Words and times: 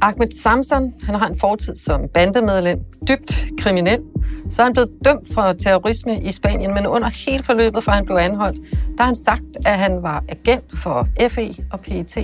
Ahmed 0.00 0.28
Samson, 0.42 0.94
han 1.02 1.14
har 1.14 1.26
en 1.26 1.38
fortid 1.38 1.76
som 1.76 2.00
bandemedlem, 2.14 2.78
dybt 3.08 3.46
kriminel. 3.58 3.98
Så 4.50 4.62
er 4.62 4.64
han 4.64 4.72
blevet 4.72 4.90
dømt 5.04 5.28
for 5.34 5.52
terrorisme 5.52 6.22
i 6.22 6.32
Spanien, 6.32 6.74
men 6.74 6.86
under 6.86 7.08
hele 7.26 7.42
forløbet, 7.42 7.84
for 7.84 7.92
han 7.92 8.04
blev 8.04 8.16
anholdt, 8.16 8.58
der 8.72 9.02
har 9.02 9.04
han 9.04 9.14
sagt, 9.14 9.42
at 9.66 9.78
han 9.78 10.02
var 10.02 10.24
agent 10.28 10.64
for 10.82 11.08
FE 11.28 11.54
og 11.72 11.80
PET. 11.80 12.16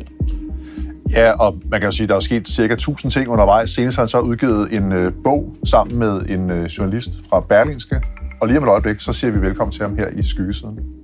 Ja, 1.11 1.33
og 1.33 1.57
man 1.71 1.81
kan 1.81 1.87
jo 1.87 1.93
sige, 1.93 2.05
at 2.05 2.09
der 2.09 2.17
er 2.17 2.21
sket 2.21 2.49
cirka 2.49 2.75
1000 2.75 3.13
ting 3.13 3.29
undervejs. 3.29 3.71
Senest 3.71 3.97
har 3.97 4.03
han 4.03 4.09
så 4.09 4.21
udgivet 4.21 4.73
en 4.73 4.93
øh, 4.93 5.13
bog 5.25 5.55
sammen 5.65 5.99
med 5.99 6.23
en 6.29 6.51
øh, 6.51 6.65
journalist 6.65 7.11
fra 7.31 7.41
Berlingske. 7.41 8.01
Og 8.41 8.49
lige 8.49 8.59
om 8.59 8.65
et 8.65 8.69
øjeblik, 8.69 9.01
så 9.01 9.13
siger 9.13 9.31
vi 9.31 9.41
velkommen 9.41 9.73
til 9.73 9.83
ham 9.83 9.97
her 9.97 10.09
i 10.09 10.23
Skyggesiden. 10.23 11.02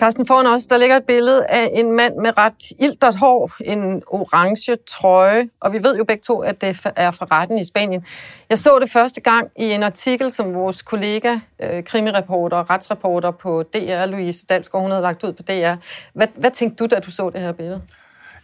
Carsten 0.00 0.26
foran 0.26 0.46
os, 0.46 0.66
der 0.66 0.78
ligger 0.78 0.96
et 0.96 1.04
billede 1.04 1.46
af 1.46 1.70
en 1.74 1.92
mand 1.92 2.14
med 2.16 2.38
ret 2.38 2.62
iltert 2.78 3.16
hår, 3.16 3.52
en 3.60 4.02
orange 4.06 4.76
trøje, 4.90 5.48
og 5.60 5.72
vi 5.72 5.82
ved 5.82 5.96
jo 5.96 6.04
begge 6.04 6.22
to, 6.26 6.40
at 6.40 6.60
det 6.60 6.68
er 6.96 7.10
fra 7.10 7.26
retten 7.30 7.58
i 7.58 7.64
Spanien. 7.64 8.04
Jeg 8.50 8.58
så 8.58 8.78
det 8.78 8.90
første 8.90 9.20
gang 9.20 9.48
i 9.56 9.64
en 9.64 9.82
artikel, 9.82 10.30
som 10.30 10.54
vores 10.54 10.82
kollega, 10.82 11.38
øh, 11.62 11.84
krimireporter 11.84 12.56
og 12.56 12.70
retsreporter 12.70 13.30
på 13.30 13.62
DR, 13.62 14.06
Louise 14.06 14.46
Dalsgaard, 14.46 14.82
hun 14.82 14.90
havde 14.90 15.02
lagt 15.02 15.24
ud 15.24 15.32
på 15.32 15.42
DR. 15.42 15.74
Hvad, 16.14 16.26
hvad 16.36 16.50
tænkte 16.50 16.84
du, 16.84 16.94
da 16.94 17.00
du 17.00 17.10
så 17.10 17.30
det 17.30 17.40
her 17.40 17.52
billede? 17.52 17.80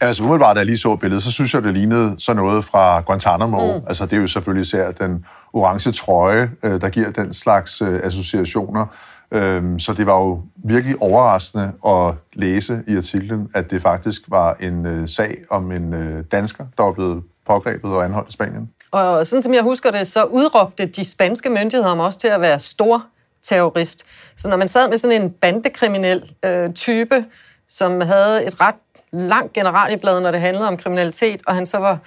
Altså 0.01 0.23
umiddelbart, 0.23 0.57
da 0.57 0.59
jeg 0.59 0.67
lige 0.67 0.79
så 0.79 0.97
billedet, 0.97 1.23
så 1.23 1.33
synes 1.33 1.55
jeg, 1.55 1.63
det 1.63 1.75
lignede 1.75 2.17
sådan 2.19 2.43
noget 2.43 2.65
fra 2.65 3.01
Guantanamo. 3.01 3.79
Mm. 3.79 3.85
Altså 3.89 4.05
det 4.07 4.13
er 4.13 4.21
jo 4.21 4.27
selvfølgelig 4.27 4.63
især 4.63 4.91
den 4.91 5.25
orange 5.53 5.93
trøje, 5.93 6.51
øh, 6.63 6.81
der 6.81 6.89
giver 6.89 7.11
den 7.11 7.35
slags 7.35 7.83
øh, 7.83 8.01
associationer. 8.05 8.87
Øhm, 9.31 9.79
så 9.79 9.93
det 9.93 10.07
var 10.07 10.21
jo 10.21 10.43
virkelig 10.57 11.03
overraskende 11.03 11.73
at 11.87 12.15
læse 12.33 12.85
i 12.89 12.97
artiklen, 12.97 13.51
at 13.55 13.71
det 13.71 13.83
faktisk 13.83 14.23
var 14.29 14.57
en 14.61 14.87
øh, 14.87 15.09
sag 15.09 15.39
om 15.51 15.73
en 15.73 15.95
øh, 15.95 16.25
dansker, 16.33 16.65
der 16.77 16.83
var 16.83 16.93
blevet 16.93 17.23
pågrebet 17.47 17.91
og 17.91 18.05
anholdt 18.05 18.29
i 18.29 18.33
Spanien. 18.33 18.71
Og 18.91 19.27
sådan 19.27 19.43
som 19.43 19.55
jeg 19.55 19.63
husker 19.63 19.91
det, 19.91 20.09
så 20.09 20.25
udråbte 20.25 20.87
de 20.87 21.05
spanske 21.05 21.51
myndigheder 21.51 21.89
ham 21.89 21.99
også 21.99 22.19
til 22.19 22.29
at 22.29 22.41
være 22.41 22.61
stor 22.61 23.07
terrorist. 23.43 24.05
Så 24.37 24.49
når 24.49 24.57
man 24.57 24.69
sad 24.69 24.89
med 24.89 24.99
sådan 24.99 25.23
en 25.23 25.31
bandekriminel 25.31 26.33
øh, 26.45 26.73
type, 26.73 27.25
som 27.69 28.01
havde 28.01 28.45
et 28.45 28.61
ret 28.61 28.75
langt 29.13 29.53
generalieblad, 29.53 30.21
når 30.21 30.31
det 30.31 30.41
handlede 30.41 30.69
om 30.69 30.77
kriminalitet, 30.77 31.41
og 31.47 31.55
han 31.55 31.67
så 31.67 31.79
var 31.79 31.99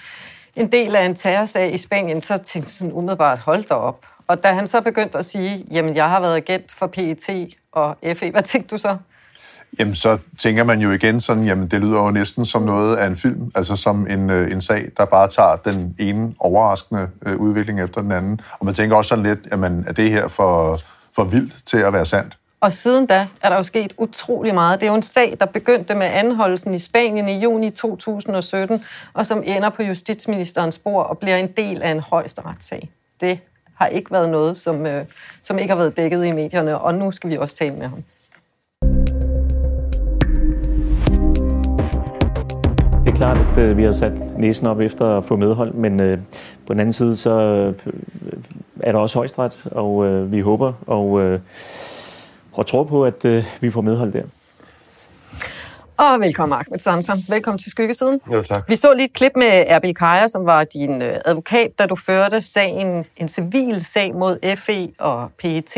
en 0.56 0.72
del 0.72 0.96
af 0.96 1.06
en 1.06 1.16
terrorsag 1.16 1.74
i 1.74 1.78
Spanien, 1.78 2.22
så 2.22 2.38
tænkte 2.38 2.70
jeg 2.70 2.70
sådan 2.70 2.94
umiddelbart, 2.94 3.40
hold 3.40 3.64
da 3.64 3.74
op. 3.74 4.06
Og 4.30 4.44
da 4.44 4.54
han 4.54 4.68
så 4.68 4.82
begyndte 4.82 5.18
at 5.18 5.26
sige, 5.26 5.66
jamen 5.72 5.96
jeg 5.96 6.10
har 6.10 6.20
været 6.20 6.36
agent 6.36 6.72
for 6.72 6.88
PET 6.88 7.30
og 7.72 7.98
FE, 8.16 8.32
hvad 8.32 8.44
tænkte 8.44 8.76
du 8.76 8.78
så? 8.78 8.98
Jamen, 9.80 9.96
så 9.96 10.18
tænker 10.40 10.64
man 10.64 10.80
jo 10.80 10.92
igen 10.92 11.22
sådan, 11.22 11.44
jamen 11.44 11.68
det 11.68 11.82
lyder 11.82 12.04
jo 12.04 12.12
næsten 12.12 12.46
som 12.46 12.62
noget 12.62 12.98
af 12.98 13.08
en 13.08 13.16
film, 13.16 13.52
altså 13.56 13.76
som 13.76 14.08
en, 14.08 14.30
øh, 14.30 14.52
en 14.52 14.62
sag, 14.62 14.90
der 14.98 15.06
bare 15.06 15.28
tager 15.28 15.56
den 15.56 15.96
ene 16.00 16.34
overraskende 16.40 17.10
øh, 17.26 17.38
udvikling 17.38 17.82
efter 17.82 18.02
den 18.02 18.12
anden. 18.12 18.42
Og 18.60 18.66
man 18.66 18.76
tænker 18.76 18.96
også 18.96 19.10
sådan 19.10 19.24
lidt, 19.24 19.40
jamen 19.52 19.84
er 19.88 19.94
det 19.94 20.12
her 20.12 20.28
for, 20.28 20.80
for 21.16 21.24
vildt 21.24 21.54
til 21.66 21.78
at 21.78 21.94
være 21.94 22.06
sandt? 22.06 22.38
Og 22.62 22.74
siden 22.74 23.06
da 23.06 23.28
er 23.42 23.50
der 23.50 23.56
jo 23.56 23.64
sket 23.64 23.94
utrolig 23.98 24.54
meget. 24.54 24.80
Det 24.80 24.86
er 24.86 24.92
jo 24.92 24.96
en 24.96 25.02
sag, 25.02 25.38
der 25.40 25.46
begyndte 25.46 25.96
med 25.96 26.08
anholdelsen 26.08 26.74
i 26.74 26.80
Spanien 26.80 27.30
i 27.30 27.40
juni 27.40 27.70
2017, 27.70 28.86
og 29.14 29.26
som 29.26 29.44
ender 29.46 29.70
på 29.70 29.84
justitsministerens 29.84 30.76
spor 30.76 31.04
og 31.04 31.18
bliver 31.18 31.38
en 31.38 31.52
del 31.58 31.82
af 31.82 31.92
en 31.92 32.00
højesteretssag. 32.00 32.90
Det 33.22 33.40
har 33.80 33.88
ikke 33.88 34.12
været 34.12 34.30
noget, 34.30 34.58
som, 34.58 34.86
øh, 34.86 35.06
som 35.42 35.58
ikke 35.58 35.72
har 35.72 35.78
været 35.78 35.98
dækket 35.98 36.26
i 36.26 36.32
medierne, 36.32 36.78
og 36.78 36.94
nu 36.94 37.12
skal 37.12 37.30
vi 37.30 37.38
også 37.38 37.56
tale 37.56 37.76
med 37.76 37.88
ham. 37.88 38.04
Det 43.04 43.12
er 43.12 43.16
klart, 43.16 43.38
at 43.38 43.58
øh, 43.58 43.78
vi 43.78 43.84
har 43.84 43.92
sat 43.92 44.38
næsen 44.38 44.68
op 44.68 44.80
efter 44.80 45.18
at 45.18 45.26
få 45.26 45.36
medhold, 45.36 45.74
men 45.74 46.00
øh, 46.00 46.18
på 46.68 46.74
den 46.74 46.80
anden 46.80 46.94
side, 46.94 47.18
så 47.18 47.32
øh, 47.40 47.74
er 48.80 48.92
der 48.92 49.00
også 49.00 49.20
højstret, 49.20 49.68
og 49.72 50.06
øh, 50.06 50.32
vi 50.32 50.40
håber 50.40 50.74
og, 50.88 51.22
øh, 51.22 51.40
og 52.54 52.66
tror 52.66 52.84
på, 52.84 53.06
at 53.06 53.26
øh, 53.26 53.44
vi 53.62 53.72
får 53.72 53.82
medhold 53.82 54.14
der. 54.14 54.24
Og 56.00 56.20
velkommen, 56.20 56.60
Ahmed 56.60 56.80
Samson. 56.80 57.24
Velkommen 57.30 57.58
til 57.58 57.72
Skyggesiden. 57.72 58.22
Jo, 58.34 58.42
tak. 58.42 58.70
Vi 58.70 58.76
så 58.76 58.94
lige 58.94 59.06
et 59.06 59.14
klip 59.14 59.32
med 59.36 59.64
Erbil 59.68 59.96
Kaja, 59.96 60.28
som 60.28 60.46
var 60.46 60.64
din 60.64 61.02
øh, 61.02 61.18
advokat, 61.26 61.80
da 61.80 61.86
du 61.86 61.96
førte 61.96 62.42
sagen, 62.42 63.06
en 63.18 63.28
civil 63.28 63.86
sag 63.86 64.16
mod 64.16 64.56
FE 64.58 64.92
og 65.00 65.32
PET, 65.40 65.78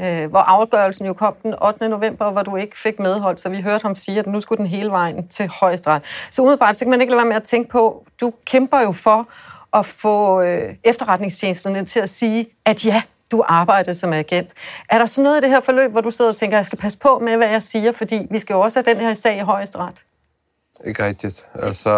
øh, 0.00 0.30
hvor 0.30 0.38
afgørelsen 0.38 1.06
jo 1.06 1.12
kom 1.12 1.34
den 1.42 1.54
8. 1.62 1.88
november, 1.88 2.30
hvor 2.30 2.42
du 2.42 2.56
ikke 2.56 2.78
fik 2.78 2.98
medhold, 2.98 3.38
så 3.38 3.48
vi 3.48 3.60
hørte 3.60 3.82
ham 3.82 3.94
sige, 3.94 4.18
at 4.18 4.26
nu 4.26 4.40
skulle 4.40 4.58
den 4.58 4.66
hele 4.66 4.90
vejen 4.90 5.28
til 5.28 5.48
højesteret. 5.48 6.02
Så 6.30 6.42
umiddelbart, 6.42 6.76
så 6.76 6.84
kan 6.84 6.90
man 6.90 7.00
ikke 7.00 7.10
lade 7.10 7.18
være 7.18 7.28
med 7.28 7.36
at 7.36 7.44
tænke 7.44 7.70
på, 7.70 8.06
du 8.20 8.32
kæmper 8.44 8.80
jo 8.80 8.92
for 8.92 9.28
at 9.74 9.86
få 9.86 10.42
øh, 10.42 10.74
efterretningstjenesterne 10.84 11.84
til 11.84 12.00
at 12.00 12.08
sige, 12.08 12.46
at 12.64 12.86
ja, 12.86 13.02
du 13.30 13.44
arbejder 13.48 13.92
som 13.92 14.12
agent. 14.12 14.50
Er 14.90 14.98
der 14.98 15.06
sådan 15.06 15.24
noget 15.24 15.38
i 15.38 15.40
det 15.40 15.50
her 15.50 15.60
forløb, 15.60 15.90
hvor 15.90 16.00
du 16.00 16.10
sidder 16.10 16.30
og 16.30 16.36
tænker, 16.36 16.56
jeg 16.56 16.66
skal 16.66 16.78
passe 16.78 16.98
på 16.98 17.18
med, 17.18 17.36
hvad 17.36 17.48
jeg 17.48 17.62
siger, 17.62 17.92
fordi 17.92 18.26
vi 18.30 18.38
skal 18.38 18.54
jo 18.54 18.60
også 18.60 18.82
have 18.82 18.94
den 18.94 19.06
her 19.06 19.14
sag 19.14 19.36
i 19.36 19.40
højesteret? 19.40 19.94
Ikke 20.84 21.06
rigtigt. 21.06 21.46
Altså, 21.54 21.94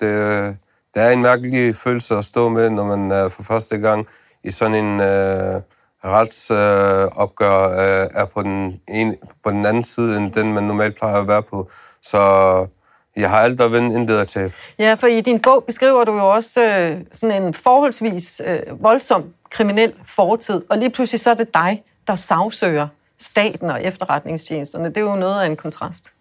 det, 0.00 0.56
det 0.94 1.02
er 1.02 1.10
en 1.10 1.22
mærkelig 1.22 1.76
følelse 1.76 2.14
at 2.14 2.24
stå 2.24 2.48
med, 2.48 2.70
når 2.70 2.96
man 2.96 3.24
uh, 3.24 3.30
for 3.30 3.42
første 3.42 3.78
gang 3.78 4.06
i 4.44 4.50
sådan 4.50 4.84
en 4.84 5.00
uh, 5.00 5.62
retsopgør 6.04 7.66
uh, 7.68 8.20
er 8.20 8.24
på 8.24 8.42
den, 8.42 8.80
ene, 8.88 9.16
på 9.44 9.50
den 9.50 9.66
anden 9.66 9.82
side, 9.82 10.16
end 10.16 10.32
den 10.32 10.54
man 10.54 10.64
normalt 10.64 10.96
plejer 10.96 11.20
at 11.20 11.28
være 11.28 11.42
på. 11.42 11.70
Så 12.02 12.20
jeg 13.16 13.30
har 13.30 13.38
alt 13.38 13.60
at 13.60 13.72
vinde, 13.72 14.00
intet 14.00 14.18
at 14.18 14.28
tabe. 14.28 14.54
Ja, 14.78 14.94
for 14.94 15.06
i 15.06 15.20
din 15.20 15.40
bog 15.40 15.64
beskriver 15.64 16.04
du 16.04 16.12
jo 16.12 16.28
også 16.28 16.62
øh, 16.62 17.00
sådan 17.12 17.42
en 17.42 17.54
forholdsvis 17.54 18.42
øh, 18.46 18.82
voldsom 18.82 19.24
kriminel 19.54 19.94
fortid, 20.06 20.62
og 20.70 20.78
lige 20.78 20.90
pludselig 20.90 21.20
så 21.20 21.30
er 21.30 21.34
det 21.34 21.54
dig, 21.54 21.84
der 22.06 22.14
sagsøger 22.14 22.88
staten 23.18 23.70
og 23.70 23.84
efterretningstjenesterne. 23.84 24.88
Det 24.88 24.96
er 24.96 25.00
jo 25.00 25.16
noget 25.16 25.40
af 25.40 25.46
en 25.46 25.56
kontrast. 25.56 26.12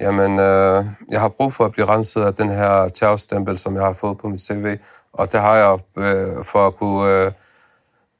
Jamen, 0.00 0.38
øh, 0.38 0.84
jeg 1.10 1.20
har 1.20 1.28
brug 1.28 1.52
for 1.52 1.64
at 1.64 1.72
blive 1.72 1.86
renset 1.86 2.22
af 2.22 2.34
den 2.34 2.48
her 2.48 2.88
terrorstempel, 2.88 3.58
som 3.58 3.74
jeg 3.76 3.84
har 3.84 3.92
fået 3.92 4.18
på 4.18 4.28
mit 4.28 4.40
CV, 4.40 4.76
og 5.12 5.32
det 5.32 5.40
har 5.40 5.56
jeg 5.56 5.78
øh, 5.96 6.44
for 6.44 6.66
at 6.66 6.76
kunne 6.76 7.24
øh, 7.24 7.32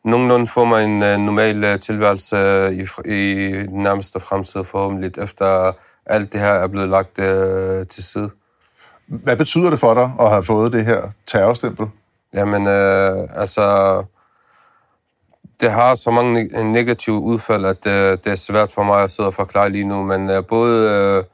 nogenlunde 0.04 0.46
få 0.46 0.64
mig 0.64 0.84
en 0.84 1.02
øh, 1.02 1.18
normal 1.18 1.64
øh, 1.64 1.80
tilværelse 1.80 2.36
øh, 2.36 2.72
i, 2.72 2.82
i 3.04 3.52
den 3.52 3.82
nærmeste 3.82 4.20
fremtid 4.20 4.64
forhåbentlig, 4.64 5.18
efter 5.18 5.72
alt 6.06 6.32
det 6.32 6.40
her 6.40 6.52
er 6.52 6.66
blevet 6.66 6.88
lagt 6.88 7.18
øh, 7.18 7.86
til 7.86 8.04
side. 8.04 8.30
Hvad 9.06 9.36
betyder 9.36 9.70
det 9.70 9.80
for 9.80 9.94
dig 9.94 10.12
at 10.20 10.30
have 10.30 10.44
fået 10.44 10.72
det 10.72 10.84
her 10.84 11.03
terrorstempel? 11.26 11.86
Jamen, 12.34 12.66
øh, 12.66 13.28
altså, 13.34 13.62
det 15.62 15.72
har 15.72 15.94
så 15.94 16.10
mange 16.10 16.32
neg- 16.41 16.62
negative 16.62 17.18
udfald, 17.18 17.64
at 17.66 17.84
det, 17.84 18.24
det 18.24 18.32
er 18.32 18.36
svært 18.36 18.72
for 18.72 18.82
mig 18.82 19.03
at 19.03 19.10
sidde 19.10 19.26
og 19.26 19.34
forklare 19.34 19.70
lige 19.70 19.84
nu, 19.84 20.03
men 20.03 20.30
øh, 20.30 20.47
både 20.47 20.91
øh, 20.91 21.24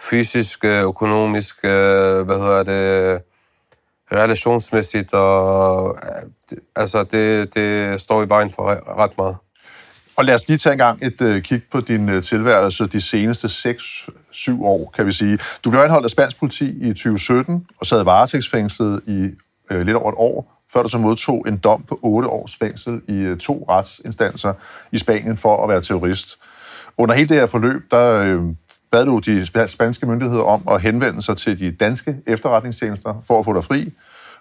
fysisk, 0.00 0.64
øh, 0.64 0.82
økonomisk, 0.82 1.56
øh, 1.64 2.20
hvad 2.26 2.38
hedder 2.38 2.62
det, 2.62 3.22
relationsmæssigt, 4.12 5.12
og 5.12 5.98
øh, 6.02 6.58
altså, 6.76 7.04
det, 7.04 7.54
det 7.54 8.00
står 8.00 8.22
i 8.22 8.28
vejen 8.28 8.50
for 8.50 8.96
ret 9.02 9.18
meget. 9.18 9.36
Og 10.16 10.24
lad 10.24 10.34
os 10.34 10.48
lige 10.48 10.58
tage 10.58 10.72
en 10.72 10.78
gang 10.78 11.04
et 11.04 11.20
uh, 11.20 11.42
kig 11.42 11.62
på 11.72 11.80
din 11.80 12.08
uh, 12.08 12.22
tilværelse 12.22 12.86
de 12.86 13.00
seneste 13.00 13.46
6-7 13.46 14.64
år, 14.64 14.92
kan 14.96 15.06
vi 15.06 15.12
sige. 15.12 15.38
Du 15.64 15.70
blev 15.70 15.82
anholdt 15.82 16.04
af 16.04 16.10
spansk 16.10 16.38
politi 16.38 16.64
i 16.64 16.88
2017 16.88 17.66
og 17.80 17.86
sad 17.86 18.04
varetægtsfængslet 18.04 19.02
i 19.06 19.30
uh, 19.74 19.80
lidt 19.80 19.96
over 19.96 20.08
et 20.08 20.14
år, 20.18 20.53
før 20.72 20.82
du 20.82 20.88
så 20.88 20.98
modtog 20.98 21.44
en 21.48 21.56
dom 21.56 21.82
på 21.82 21.98
8 22.02 22.28
års 22.28 22.56
fængsel 22.56 23.02
i 23.08 23.14
øh, 23.14 23.38
to 23.38 23.66
retsinstanser 23.68 24.52
i 24.92 24.98
Spanien 24.98 25.36
for 25.36 25.62
at 25.62 25.68
være 25.68 25.80
terrorist. 25.80 26.38
Under 26.98 27.14
hele 27.14 27.28
det 27.28 27.36
her 27.36 27.46
forløb, 27.46 27.90
der 27.90 28.20
øh, 28.20 28.42
bad 28.90 29.04
du 29.04 29.18
de 29.18 29.68
spanske 29.68 30.06
myndigheder 30.06 30.42
om 30.42 30.62
at 30.70 30.80
henvende 30.80 31.22
sig 31.22 31.36
til 31.36 31.58
de 31.60 31.70
danske 31.70 32.16
efterretningstjenester 32.26 33.22
for 33.26 33.38
at 33.38 33.44
få 33.44 33.54
dig 33.54 33.64
fri. 33.64 33.92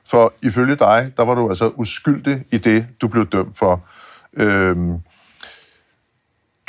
For 0.06 0.34
ifølge 0.42 0.76
dig, 0.76 1.12
der 1.18 1.24
var 1.24 1.36
du 1.36 1.50
altså 1.50 1.72
uskyldig 1.76 2.44
i 2.52 2.58
det, 2.58 2.88
du 3.02 3.08
blev 3.08 3.26
dømt 3.26 3.58
for. 3.58 3.82
Øh, 4.34 4.78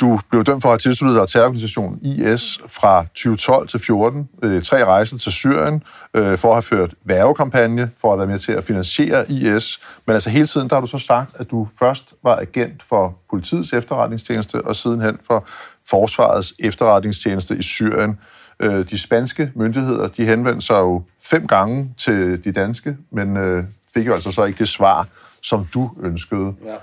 du 0.01 0.19
blev 0.29 0.43
dømt 0.43 0.61
for 0.61 0.69
at 0.69 0.73
have 0.73 0.77
tilsluttet 0.77 1.19
dig 1.19 1.27
terrororganisationen 1.27 1.99
IS 2.01 2.59
fra 2.67 3.03
2012 3.03 3.67
til 3.67 3.79
14, 3.79 4.29
øh, 4.43 4.63
tre 4.63 4.85
rejser 4.85 5.17
til 5.17 5.31
Syrien, 5.31 5.83
øh, 6.13 6.37
for 6.37 6.47
at 6.47 6.55
have 6.55 6.61
ført 6.61 6.93
værvekampagne, 7.03 7.91
for 8.01 8.13
at 8.13 8.19
være 8.19 8.27
med 8.27 8.39
til 8.39 8.51
at 8.51 8.63
finansiere 8.63 9.31
IS. 9.31 9.79
Men 10.05 10.13
altså 10.13 10.29
hele 10.29 10.47
tiden, 10.47 10.69
der 10.69 10.75
har 10.75 10.81
du 10.81 10.87
så 10.87 10.97
sagt, 10.97 11.35
at 11.39 11.51
du 11.51 11.67
først 11.79 12.13
var 12.23 12.35
agent 12.35 12.83
for 12.83 13.17
politiets 13.29 13.73
efterretningstjeneste, 13.73 14.61
og 14.61 14.75
sidenhen 14.75 15.19
for 15.27 15.47
forsvarets 15.89 16.53
efterretningstjeneste 16.59 17.57
i 17.57 17.61
Syrien. 17.61 18.19
Øh, 18.59 18.89
de 18.89 18.97
spanske 18.97 19.51
myndigheder, 19.55 20.07
de 20.07 20.25
henvendte 20.25 20.65
sig 20.65 20.79
jo 20.79 21.03
fem 21.23 21.47
gange 21.47 21.93
til 21.97 22.43
de 22.43 22.51
danske, 22.51 22.97
men 23.11 23.37
øh, 23.37 23.63
fik 23.93 24.07
jo 24.07 24.13
altså 24.13 24.31
så 24.31 24.43
ikke 24.43 24.59
det 24.59 24.69
svar, 24.69 25.07
som 25.41 25.67
du 25.73 25.91
ønskede. 26.03 26.53
Ja. 26.65 26.75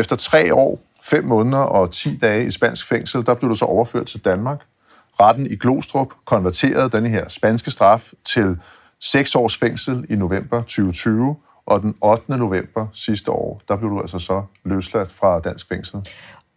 Efter 0.00 0.16
tre 0.16 0.54
år, 0.54 0.80
fem 1.10 1.24
måneder 1.24 1.62
og 1.62 1.90
10 1.90 2.16
dage 2.16 2.46
i 2.46 2.50
spansk 2.50 2.88
fængsel, 2.88 3.26
der 3.26 3.34
blev 3.34 3.50
du 3.50 3.54
så 3.54 3.64
overført 3.64 4.06
til 4.06 4.24
Danmark. 4.24 4.60
Retten 5.20 5.46
i 5.46 5.56
Glostrup 5.56 6.08
konverterede 6.24 6.90
denne 6.90 7.08
her 7.08 7.28
spanske 7.28 7.70
straf 7.70 8.12
til 8.24 8.58
6 9.00 9.34
års 9.34 9.56
fængsel 9.56 10.06
i 10.08 10.16
november 10.16 10.58
2020, 10.60 11.36
og 11.66 11.82
den 11.82 11.94
8. 12.02 12.36
november 12.36 12.86
sidste 12.94 13.30
år, 13.30 13.60
der 13.68 13.76
blev 13.76 13.90
du 13.90 14.00
altså 14.00 14.18
så 14.18 14.42
løsladt 14.64 15.12
fra 15.12 15.40
dansk 15.40 15.68
fængsel. 15.68 16.00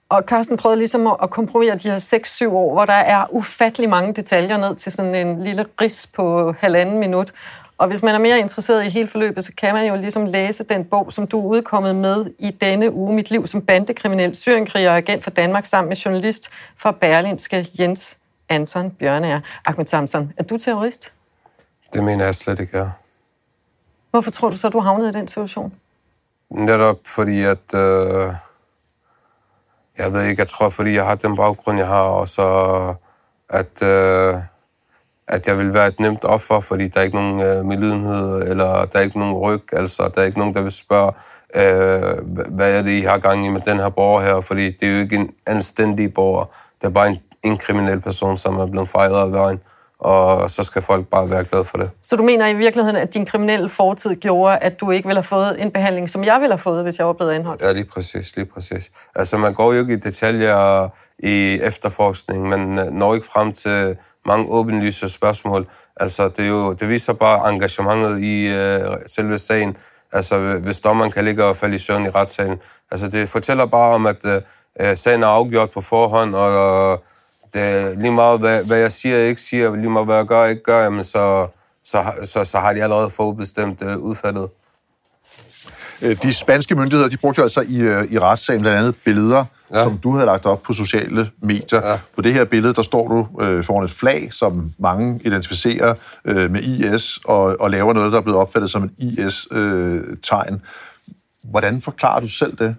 Og 0.10 0.24
Carsten 0.28 0.58
prøvede 0.58 0.78
ligesom 0.78 1.08
at 1.22 1.30
kompromittere 1.30 1.78
de 1.78 1.90
her 1.90 2.00
6-7 2.48 2.48
år, 2.48 2.74
hvor 2.74 2.86
der 2.86 2.94
er 2.94 3.26
ufattelig 3.30 3.90
mange 3.90 4.14
detaljer 4.14 4.58
ned 4.58 4.76
til 4.76 4.92
sådan 4.92 5.16
en 5.16 5.44
lille 5.44 5.66
ris 5.82 6.08
på 6.16 6.56
halvanden 6.60 7.00
minut. 7.00 7.34
Og 7.78 7.88
hvis 7.88 8.04
man 8.04 8.16
er 8.16 8.20
mere 8.20 8.40
interesseret 8.40 8.86
i 8.86 8.90
hele 8.90 9.08
forløbet, 9.08 9.46
så 9.46 9.52
kan 9.58 9.74
man 9.74 9.88
jo 9.88 9.96
ligesom 9.96 10.25
læse 10.25 10.64
den 10.64 10.86
bog, 10.86 11.14
som 11.14 11.28
du 11.28 11.40
er 11.40 11.44
udkommet 11.44 11.96
med 11.96 12.25
i 12.40 12.52
denne 12.52 12.94
uge, 12.94 13.16
Mit 13.16 13.31
liv 13.31 13.48
som 13.48 13.62
bandekriminel, 13.62 14.36
syrenkriger 14.36 14.92
og 14.92 14.98
agent 14.98 15.24
for 15.24 15.30
Danmark, 15.30 15.66
sammen 15.66 15.90
med 15.90 15.98
journalist 15.98 16.50
fra 16.78 16.92
Berlinske 16.92 17.70
Jens 17.80 18.18
Anton 18.50 18.92
Bjørnager. 18.92 19.42
Ahmed 19.66 19.86
Samson, 19.86 20.34
er 20.38 20.44
du 20.44 20.58
terrorist? 20.58 21.14
Det 21.94 22.04
mener 22.04 22.25
jeg 22.25 22.36
slet 22.36 22.60
ikke, 22.60 22.78
jeg. 22.78 22.92
Hvorfor 24.12 24.31
tror 24.31 24.50
du 24.50 24.58
så, 24.58 24.69
du 24.69 24.80
havnede 24.80 25.10
i 25.10 25.14
den 25.14 25.28
situation? 25.28 25.74
Netop 26.50 27.00
fordi, 27.06 27.44
at... 27.44 27.74
Øh, 27.74 28.34
jeg 29.98 30.14
ved 30.14 30.24
ikke, 30.24 30.40
jeg 30.40 30.48
tror, 30.48 30.69
fordi 30.69 30.94
jeg 30.94 31.06
har 31.06 31.16
den 31.16 31.36
baggrund, 31.36 31.78
jeg 31.78 31.88
har, 31.88 32.02
og 32.02 32.30
så 32.30 32.96
at, 33.50 33.81
øh, 33.81 34.36
at 35.28 35.48
jeg 35.48 35.58
vil 35.58 35.74
være 35.74 35.88
et 35.88 36.00
nemt 36.00 36.25
offer, 36.25 36.60
fordi 36.60 36.88
der 36.88 37.00
er 37.00 37.04
ikke 37.04 37.16
nogen 37.16 37.40
øh, 37.40 37.66
medlidenhed, 37.66 38.42
eller 38.42 38.86
der 38.86 39.00
er 39.00 39.04
ikke 39.04 39.20
nogen 39.20 39.34
ryg, 39.34 39.74
altså 39.74 40.12
der 40.16 40.22
er 40.22 40.25
ikke 40.25 40.40
nogen, 40.40 40.54
der 40.54 40.62
vil 40.62 40.72
spørge, 40.72 41.12
øh, 41.56 42.28
hvad 42.50 42.78
er 42.78 42.81
det, 42.81 42.92
I 42.92 43.02
har 43.02 43.18
gang 43.18 43.46
i 43.46 43.50
med 43.50 43.62
den 43.62 43.78
her 43.78 43.90
borger 43.90 44.22
her, 44.22 44.42
fordi 44.42 44.72
det 44.72 44.88
er 44.88 44.94
jo 44.94 45.00
ikke 45.00 45.16
en 45.16 45.30
anstændig 45.48 46.14
borger, 46.14 46.46
det 46.81 46.88
er 46.88 46.92
bare 46.92 47.08
en, 47.08 47.20
en 47.44 47.58
kriminel 47.58 48.02
person, 48.02 48.38
som 48.38 48.60
er 48.60 48.66
blevet 48.66 48.90
fejret 48.90 49.22
af 49.22 49.31
vejen, 49.31 49.60
og 50.04 50.50
så 50.50 50.64
skal 50.64 50.82
folk 50.82 51.08
bare 51.08 51.30
være 51.30 51.46
glade 51.46 51.64
for 51.64 51.78
det. 51.78 51.90
Så 52.02 52.16
du 52.16 52.24
mener 52.24 52.48
i 52.48 52.54
virkeligheden, 52.54 52.96
at 52.96 53.14
din 53.14 53.26
kriminelle 53.26 53.70
fortid 53.70 54.16
gjorde, 54.16 54.58
at 54.58 54.80
du 54.80 54.92
ikke 54.92 55.08
ville 55.08 55.18
have 55.18 55.24
fået 55.24 55.62
en 55.62 55.72
behandling, 55.72 56.10
som 56.10 56.24
jeg 56.24 56.38
ville 56.42 56.54
have 56.54 56.60
fået, 56.60 56.84
hvis 56.84 56.98
jeg 57.00 57.08
var 57.08 57.14
blevet 57.14 57.32
anholdt? 57.32 57.62
Ja, 57.62 57.72
lige 57.72 57.86
præcis, 57.86 58.36
lige 58.36 58.46
præcis. 58.46 58.92
Altså, 59.16 59.38
man 59.38 59.54
går 59.54 59.74
jo 59.74 59.80
ikke 59.80 59.94
i 59.94 59.98
detaljer 60.00 60.90
i 61.20 61.60
efterforskning, 61.64 62.50
man 62.50 62.80
øh, 62.80 62.92
når 62.92 63.16
ikke 63.16 63.28
frem 63.28 63.54
til 63.54 63.98
mange 64.26 64.46
åbenlyse 64.50 65.10
spørgsmål. 65.10 65.68
Altså, 65.98 66.30
det, 66.30 66.46
er 66.46 66.50
jo, 66.50 66.74
det 66.74 66.90
viser 66.90 67.14
bare 67.14 67.54
engagementet 67.54 68.20
i 68.24 68.48
øh, 68.48 68.98
selve 69.08 69.38
sagen. 69.38 69.78
Altså, 70.12 70.60
hvis 70.64 70.80
dommeren 70.80 71.12
kan 71.12 71.26
ligge 71.26 71.46
og 71.46 71.58
falde 71.58 71.76
i 71.76 71.78
søvn 71.78 72.06
i 72.06 72.10
retssagen. 72.10 72.60
Altså, 72.92 73.08
det 73.08 73.30
fortæller 73.30 73.66
bare 73.66 73.96
om, 73.96 74.06
at 74.06 74.26
øh, 74.26 74.98
sagen 74.98 75.24
er 75.24 75.28
afgjort 75.28 75.72
på 75.72 75.82
forhånd, 75.82 76.36
og 76.36 76.92
det 76.92 77.00
er 77.62 77.96
lige 78.00 78.12
meget, 78.12 78.40
hvad, 78.40 78.64
hvad 78.64 78.78
jeg 78.78 78.92
siger 78.92 79.18
og 79.18 79.24
ikke 79.24 79.42
siger, 79.42 79.76
lige 79.76 79.90
meget, 79.90 80.08
hvad 80.08 80.16
jeg 80.16 80.26
gør 80.26 80.42
og 80.44 80.50
ikke 80.50 80.64
gør, 80.64 80.84
jamen, 80.84 81.04
så, 81.04 81.48
så, 81.84 82.04
så, 82.24 82.44
så 82.44 82.60
har 82.60 82.74
de 82.74 82.84
allerede 82.84 83.10
forudbestemt 83.10 83.82
øh, 83.82 83.98
udfaldet. 83.98 84.48
Øh, 86.02 86.18
De 86.24 86.34
spanske 86.34 86.76
myndigheder, 86.76 87.10
de 87.10 87.18
brugte 87.18 87.40
jo 87.40 87.44
altså 87.44 87.62
i, 87.62 87.80
øh, 87.80 88.12
i 88.12 88.20
retssagen 88.20 88.62
blandt 88.62 88.78
andet 88.80 88.96
billeder, 89.06 89.46
ja. 89.74 89.84
som 89.84 89.98
du 89.98 90.12
havde 90.12 90.26
lagt 90.26 90.46
op 90.46 90.62
på 90.62 90.74
sociale 90.74 91.30
medier. 91.42 91.88
Ja. 91.90 92.00
På 92.16 92.22
det 92.22 92.34
her 92.34 92.46
billede, 92.46 92.74
der 92.74 92.82
står 92.82 93.08
du 93.08 93.44
øh, 93.44 93.64
foran 93.64 93.86
et 93.86 93.92
flag, 93.92 94.34
som 94.34 94.74
mange 94.78 95.20
identificerer 95.26 95.96
øh, 96.26 96.52
med 96.52 96.62
IS, 96.62 97.20
og, 97.26 97.58
og 97.60 97.72
laver 97.72 97.94
noget, 97.94 98.12
der 98.12 98.18
er 98.18 98.22
blevet 98.22 98.40
opfattet 98.40 98.70
som 98.70 98.84
et 98.84 98.92
IS-tegn. 98.98 100.62
Hvordan 101.44 101.82
forklarer 101.82 102.20
du 102.20 102.28
selv 102.28 102.58
det? 102.58 102.76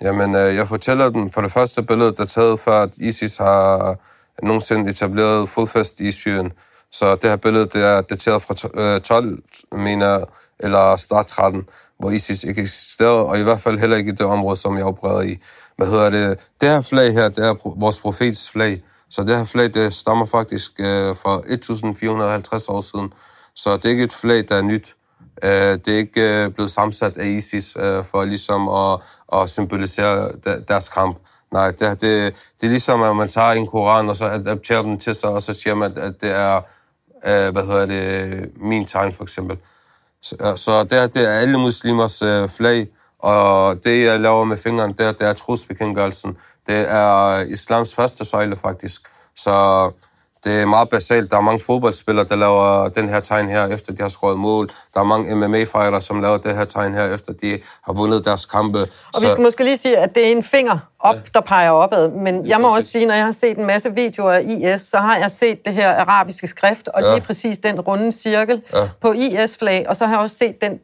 Jamen, 0.00 0.34
øh, 0.34 0.56
jeg 0.56 0.68
fortæller 0.68 1.10
dem 1.10 1.30
for 1.30 1.40
det 1.40 1.52
første 1.52 1.82
billede, 1.82 2.14
der 2.16 2.22
er 2.22 2.26
taget 2.26 2.60
før, 2.60 2.82
at 2.82 2.90
ISIS 2.96 3.36
har 3.36 3.96
nogensinde 4.42 4.90
etableret 4.90 5.48
fodfæst 5.48 6.00
i 6.00 6.12
Syrien. 6.12 6.52
Så 6.92 7.16
det 7.16 7.30
her 7.30 7.36
billede, 7.36 7.66
det 7.66 7.84
er 7.84 8.00
dateret 8.00 8.42
fra 8.42 8.98
12, 8.98 9.42
øh, 9.72 9.78
mener 9.78 10.24
eller 10.60 10.96
start 10.96 11.26
13, 11.26 11.62
hvor 11.98 12.10
ISIS 12.10 12.44
ikke 12.44 12.62
eksisterede, 12.62 13.24
og 13.24 13.38
i 13.38 13.42
hvert 13.42 13.60
fald 13.60 13.78
heller 13.78 13.96
ikke 13.96 14.12
i 14.12 14.14
det 14.14 14.26
område, 14.26 14.56
som 14.56 14.76
jeg 14.76 14.84
opererer 14.84 15.22
i. 15.22 15.38
Hvad 15.76 15.86
hedder 15.86 16.10
det? 16.10 16.38
Det 16.60 16.68
her 16.68 16.80
flag 16.80 17.12
her, 17.12 17.28
det 17.28 17.46
er 17.46 17.78
vores 17.80 17.98
profets 17.98 18.50
flag. 18.50 18.82
Så 19.10 19.22
det 19.22 19.36
her 19.36 19.44
flag, 19.44 19.74
det 19.74 19.94
stammer 19.94 20.26
faktisk 20.26 20.72
øh, 20.78 21.16
fra 21.16 21.34
1450 21.38 22.68
år 22.68 22.80
siden. 22.80 23.12
Så 23.56 23.76
det 23.76 23.84
er 23.84 23.88
ikke 23.88 24.04
et 24.04 24.12
flag, 24.12 24.44
der 24.48 24.54
er 24.54 24.62
nyt. 24.62 24.96
Øh, 25.44 25.50
det 25.84 25.88
er 25.88 25.96
ikke 25.98 26.44
øh, 26.44 26.50
blevet 26.50 26.70
sammensat 26.70 27.16
af 27.16 27.26
ISIS 27.26 27.74
øh, 27.76 28.04
for 28.04 28.24
ligesom 28.24 28.68
at, 28.68 29.00
at 29.32 29.50
symbolisere 29.50 30.32
deres 30.68 30.88
kamp. 30.88 31.16
Nej, 31.52 31.70
det, 31.70 31.80
det, 31.80 32.00
det 32.60 32.66
er 32.66 32.70
ligesom, 32.70 33.02
at 33.02 33.16
man 33.16 33.28
tager 33.28 33.52
en 33.52 33.66
koran, 33.66 34.08
og 34.08 34.16
så 34.16 34.24
adapterer 34.24 34.82
den 34.82 35.00
til 35.00 35.14
sig, 35.14 35.30
og 35.30 35.42
så 35.42 35.52
siger 35.52 35.74
man, 35.74 35.98
at 35.98 36.12
det 36.20 36.30
er, 36.36 36.56
øh, 37.26 37.52
hvad 37.52 37.62
hedder 37.66 37.86
det, 37.86 38.50
min 38.60 38.86
tegn 38.86 39.12
for 39.12 39.22
eksempel. 39.22 39.56
Så, 40.22 40.36
øh, 40.40 40.56
så 40.56 40.84
det, 40.84 40.92
her, 40.92 41.06
det 41.06 41.28
er 41.28 41.30
alle 41.32 41.58
muslimers 41.58 42.22
øh, 42.22 42.48
flag, 42.48 42.86
og 43.18 43.76
det, 43.84 44.04
jeg 44.04 44.20
laver 44.20 44.44
med 44.44 44.56
fingeren, 44.56 44.92
det, 44.92 45.06
er- 45.06 45.12
det 45.12 45.28
er 45.28 45.32
trosbekendtgørelsen. 45.32 46.36
Det 46.66 46.90
er 46.90 47.40
islams 47.40 47.94
første 47.94 48.24
søjle, 48.24 48.56
faktisk. 48.56 49.00
Så 49.36 49.90
det 50.44 50.62
er 50.62 50.66
meget 50.66 50.88
basalt. 50.88 51.30
Der 51.30 51.36
er 51.36 51.40
mange 51.40 51.60
fodboldspillere, 51.66 52.26
der 52.28 52.36
laver 52.36 52.88
den 52.88 53.08
her 53.08 53.20
tegn 53.20 53.48
her, 53.48 53.66
efter 53.66 53.92
de 53.92 54.02
har 54.02 54.08
skåret 54.08 54.38
mål. 54.38 54.68
Der 54.94 55.00
er 55.00 55.04
mange 55.04 55.34
MMA-fighter, 55.36 55.98
som 55.98 56.20
laver 56.20 56.36
det 56.36 56.56
her 56.56 56.64
tegn 56.64 56.94
her, 56.94 57.14
efter 57.14 57.32
de 57.32 57.58
har 57.84 57.92
vundet 57.92 58.24
deres 58.24 58.46
kampe. 58.46 58.78
Og 59.14 59.22
vi 59.22 59.26
skal 59.28 59.42
måske 59.42 59.64
lige 59.64 59.76
sige, 59.76 59.96
at 59.98 60.14
det 60.14 60.26
er 60.26 60.30
en 60.32 60.42
finger 60.42 60.78
op, 61.00 61.14
ja. 61.14 61.20
der 61.34 61.40
peger 61.40 61.70
opad. 61.70 62.08
Men 62.10 62.46
jeg 62.48 62.60
må 62.60 62.68
præcis. 62.68 62.76
også 62.78 62.90
sige, 62.90 63.06
når 63.06 63.14
jeg 63.14 63.24
har 63.24 63.30
set 63.32 63.58
en 63.58 63.66
masse 63.66 63.94
videoer 63.94 64.32
af 64.32 64.42
IS, 64.74 64.80
så 64.80 64.98
har 64.98 65.16
jeg 65.16 65.30
set 65.30 65.64
det 65.64 65.74
her 65.74 65.90
arabiske 65.94 66.48
skrift, 66.48 66.88
og 66.88 67.02
Ja. 67.02 67.14
lige 67.14 67.24
præcis 67.26 67.58
den 67.58 67.80
runde 67.80 68.12
cirkel 68.12 68.62
Ja. 68.74 68.88
på 69.00 69.12
IS-flag, 69.12 69.86
og 69.88 69.96
så 69.96 70.06
har 70.06 70.12
jeg 70.12 70.20
også 70.20 70.36
set 70.36 70.60
den 70.60 70.78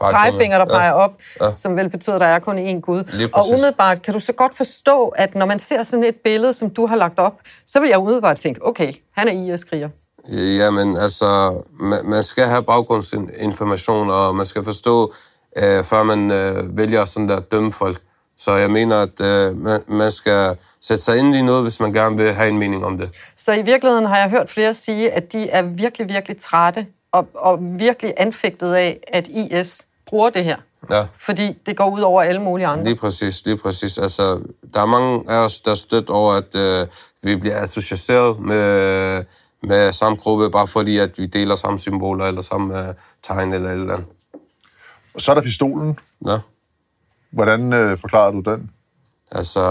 Pegefinger. 0.00 0.58
der 0.58 0.66
Ja. 0.70 0.78
peger 0.78 0.92
op, 0.92 1.12
Ja. 1.40 1.54
som 1.54 1.76
vel 1.76 1.88
betyder, 1.90 2.14
at 2.14 2.20
der 2.20 2.26
er 2.26 2.38
kun 2.38 2.58
én 2.58 2.80
Gud. 2.80 3.28
Og 3.32 3.44
umiddelbart 3.48 4.02
kan 4.02 4.14
du 4.14 4.20
så 4.20 4.32
godt 4.32 4.56
forstå, 4.56 5.08
at 5.08 5.34
når 5.34 5.46
man 5.46 5.58
ser 5.58 5.82
sådan 5.82 6.04
et 6.04 6.16
billede, 6.24 6.52
som 6.52 6.70
du 6.70 6.86
har 6.86 6.96
lagt 6.96 7.18
op, 7.18 7.32
så 7.66 7.80
vil 7.80 7.88
jeg 7.88 7.98
umiddelbart 7.98 8.38
tænke, 8.38 8.66
okay, 8.66 8.92
han 9.16 9.28
er 9.28 9.54
IS-kriger. 9.54 9.88
Jamen, 10.28 10.96
altså, 10.96 11.60
man, 11.80 11.98
man 12.04 12.22
skal 12.22 12.44
have 12.44 12.62
baggrundsinformation, 12.62 14.10
og 14.10 14.36
man 14.36 14.46
skal 14.46 14.64
forstå, 14.64 15.12
øh, 15.56 15.84
før 15.84 16.02
man 16.02 16.30
øh, 16.30 16.76
vælger 16.76 17.04
sådan 17.04 17.28
der 17.28 17.36
at 17.36 17.52
dømme 17.52 17.72
folk. 17.72 17.98
Så 18.36 18.52
jeg 18.52 18.70
mener, 18.70 19.02
at 19.02 19.20
øh, 19.20 19.56
man, 19.56 19.80
man 19.86 20.10
skal 20.10 20.56
sætte 20.80 21.02
sig 21.02 21.18
ind 21.18 21.34
i 21.34 21.42
noget, 21.42 21.62
hvis 21.62 21.80
man 21.80 21.92
gerne 21.92 22.16
vil 22.16 22.32
have 22.32 22.48
en 22.48 22.58
mening 22.58 22.84
om 22.84 22.98
det. 22.98 23.10
Så 23.36 23.52
i 23.52 23.62
virkeligheden 23.62 24.06
har 24.06 24.16
jeg 24.16 24.30
hørt 24.30 24.50
flere 24.50 24.74
sige, 24.74 25.12
at 25.12 25.32
de 25.32 25.50
er 25.50 25.62
virkelig, 25.62 26.08
virkelig 26.08 26.36
trætte 26.36 26.86
og, 27.12 27.28
og 27.34 27.58
virkelig 27.60 28.14
anfægtet 28.16 28.74
af, 28.74 29.00
at 29.08 29.28
IS 29.28 29.86
bruger 30.06 30.30
det 30.30 30.44
her. 30.44 30.56
Ja. 30.90 31.06
Fordi 31.18 31.58
det 31.66 31.76
går 31.76 31.90
ud 31.90 32.00
over 32.00 32.22
alle 32.22 32.42
mulige 32.42 32.66
andre. 32.66 32.84
Lige 32.84 32.96
præcis, 32.96 33.44
lige 33.44 33.56
præcis. 33.56 33.98
Altså, 33.98 34.40
der 34.74 34.80
er 34.80 34.86
mange 34.86 35.24
af 35.28 35.44
os, 35.44 35.60
der 35.60 35.70
er 35.70 35.74
stødt 35.74 36.10
over, 36.10 36.32
at 36.32 36.54
øh, 36.54 36.86
vi 37.22 37.36
bliver 37.36 37.60
associeret 37.60 38.40
med, 38.40 39.24
med 39.62 39.92
samme 39.92 40.18
gruppe, 40.18 40.50
bare 40.50 40.66
fordi, 40.68 40.98
at 40.98 41.18
vi 41.18 41.26
deler 41.26 41.54
samme 41.54 41.78
symboler, 41.78 42.24
eller 42.24 42.40
samme 42.40 42.88
øh, 42.88 42.94
tegn, 43.22 43.52
eller 43.52 43.68
et 43.68 43.74
eller 43.74 43.94
andet. 43.94 44.08
Og 45.14 45.20
så 45.20 45.30
er 45.30 45.34
der 45.34 45.42
pistolen. 45.42 45.98
Ja. 46.26 46.38
Hvordan 47.30 47.72
øh, 47.72 47.98
forklarer 47.98 48.30
du 48.30 48.40
den? 48.40 48.70
Altså, 49.30 49.62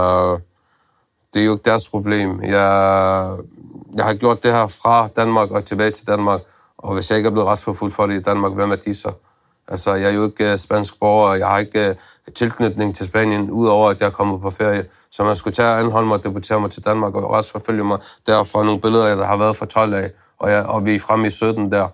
det 1.34 1.42
er 1.42 1.46
jo 1.46 1.52
ikke 1.52 1.64
deres 1.64 1.88
problem. 1.88 2.42
Jeg, 2.42 3.36
jeg 3.96 4.04
har 4.04 4.14
gjort 4.14 4.42
det 4.42 4.52
her 4.52 4.66
fra 4.66 5.08
Danmark 5.16 5.50
og 5.50 5.64
tilbage 5.64 5.90
til 5.90 6.06
Danmark, 6.06 6.40
og 6.82 6.94
hvis 6.94 7.10
jeg 7.10 7.16
ikke 7.16 7.26
er 7.26 7.30
blevet 7.30 7.48
retsforfulgt 7.48 7.94
for 7.94 8.06
det 8.06 8.14
i 8.14 8.22
Danmark, 8.22 8.52
hvem 8.52 8.70
er 8.70 8.76
de 8.76 8.94
så? 8.94 9.12
Altså, 9.68 9.94
jeg 9.94 10.10
er 10.10 10.14
jo 10.14 10.24
ikke 10.24 10.52
øh, 10.52 10.58
spansk 10.58 10.98
borger, 11.00 11.34
jeg 11.34 11.48
har 11.48 11.58
ikke 11.58 11.88
øh, 11.88 11.94
tilknytning 12.34 12.94
til 12.94 13.06
Spanien, 13.06 13.50
udover 13.50 13.90
at 13.90 14.00
jeg 14.00 14.06
er 14.06 14.10
kommet 14.10 14.40
på 14.40 14.50
ferie. 14.50 14.84
Så 15.10 15.24
man 15.24 15.36
skulle 15.36 15.54
tage 15.54 15.68
og 15.68 15.80
anholde 15.80 16.08
mig 16.08 16.16
og 16.16 16.24
deportere 16.24 16.60
mig 16.60 16.70
til 16.70 16.84
Danmark, 16.84 17.14
og 17.14 17.30
retsforfølge 17.30 17.84
mig 17.84 17.98
derfor 18.26 18.62
nogle 18.62 18.80
billeder, 18.80 19.14
der 19.14 19.24
har 19.24 19.36
været 19.36 19.56
fra 19.56 19.66
12 19.66 19.94
af, 19.94 20.10
og, 20.38 20.50
jeg, 20.50 20.66
og 20.66 20.84
vi 20.84 20.94
er 20.94 21.00
fremme 21.00 21.26
i 21.26 21.30
17 21.30 21.72
der, 21.72 21.88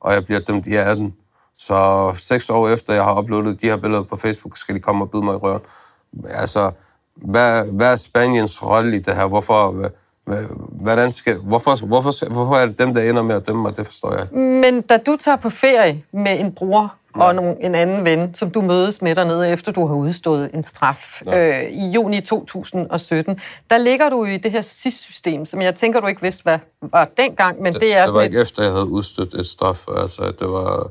og 0.00 0.12
jeg 0.12 0.24
bliver 0.24 0.40
dømt 0.40 0.66
i 0.66 0.74
18. 0.74 1.14
Så 1.58 2.12
seks 2.16 2.50
år 2.50 2.68
efter, 2.68 2.94
jeg 2.94 3.04
har 3.04 3.18
uploadet 3.18 3.62
de 3.62 3.66
her 3.66 3.76
billeder 3.76 4.02
på 4.02 4.16
Facebook, 4.16 4.56
skal 4.56 4.74
de 4.74 4.80
komme 4.80 5.04
og 5.04 5.10
byde 5.10 5.24
mig 5.24 5.32
i 5.32 5.36
røven. 5.36 5.60
Altså, 6.28 6.70
hvad, 7.16 7.72
hvad 7.72 7.92
er 7.92 7.96
Spaniens 7.96 8.62
rolle 8.62 8.96
i 8.96 8.98
det 8.98 9.14
her? 9.14 9.26
Hvorfor, 9.26 9.84
øh, 9.84 9.90
hvordan 10.70 11.12
skal, 11.12 11.36
hvorfor, 11.36 11.86
hvorfor, 11.86 12.28
hvorfor 12.32 12.54
er 12.54 12.66
det 12.66 12.78
dem, 12.78 12.94
der 12.94 13.10
ender 13.10 13.22
med 13.22 13.34
at 13.34 13.46
dømme 13.46 13.62
mig? 13.62 13.76
Det 13.76 13.86
forstår 13.86 14.14
jeg. 14.14 14.38
Men 14.40 14.82
da 14.82 14.96
du 14.96 15.16
tager 15.16 15.36
på 15.36 15.50
ferie 15.50 16.04
med 16.12 16.40
en 16.40 16.52
bror 16.52 16.94
ja. 17.16 17.22
og 17.22 17.34
nogle, 17.34 17.56
en 17.60 17.74
anden 17.74 18.04
ven, 18.04 18.34
som 18.34 18.50
du 18.50 18.60
mødes 18.60 19.02
med 19.02 19.14
dernede, 19.14 19.48
efter 19.48 19.72
du 19.72 19.86
har 19.86 19.94
udstået 19.94 20.50
en 20.54 20.62
straf 20.62 21.22
ja. 21.26 21.62
øh, 21.62 21.70
i 21.70 21.90
juni 21.90 22.20
2017, 22.20 23.40
der 23.70 23.78
ligger 23.78 24.08
du 24.08 24.24
i 24.24 24.36
det 24.36 24.50
her 24.50 24.60
SIS-system, 24.60 25.44
som 25.44 25.62
jeg 25.62 25.74
tænker, 25.74 26.00
du 26.00 26.06
ikke 26.06 26.22
vidste, 26.22 26.42
hvad 26.42 26.58
var 26.80 27.08
dengang, 27.16 27.62
men 27.62 27.72
det, 27.72 27.80
det 27.80 27.96
er 27.96 28.06
Det 28.06 28.14
var 28.14 28.22
ikke 28.22 28.36
et... 28.36 28.42
efter, 28.42 28.62
jeg 28.62 28.72
havde 28.72 28.88
udstået 28.88 29.34
et 29.34 29.46
straf, 29.46 29.84
altså 29.96 30.32
det 30.38 30.48
var 30.48 30.90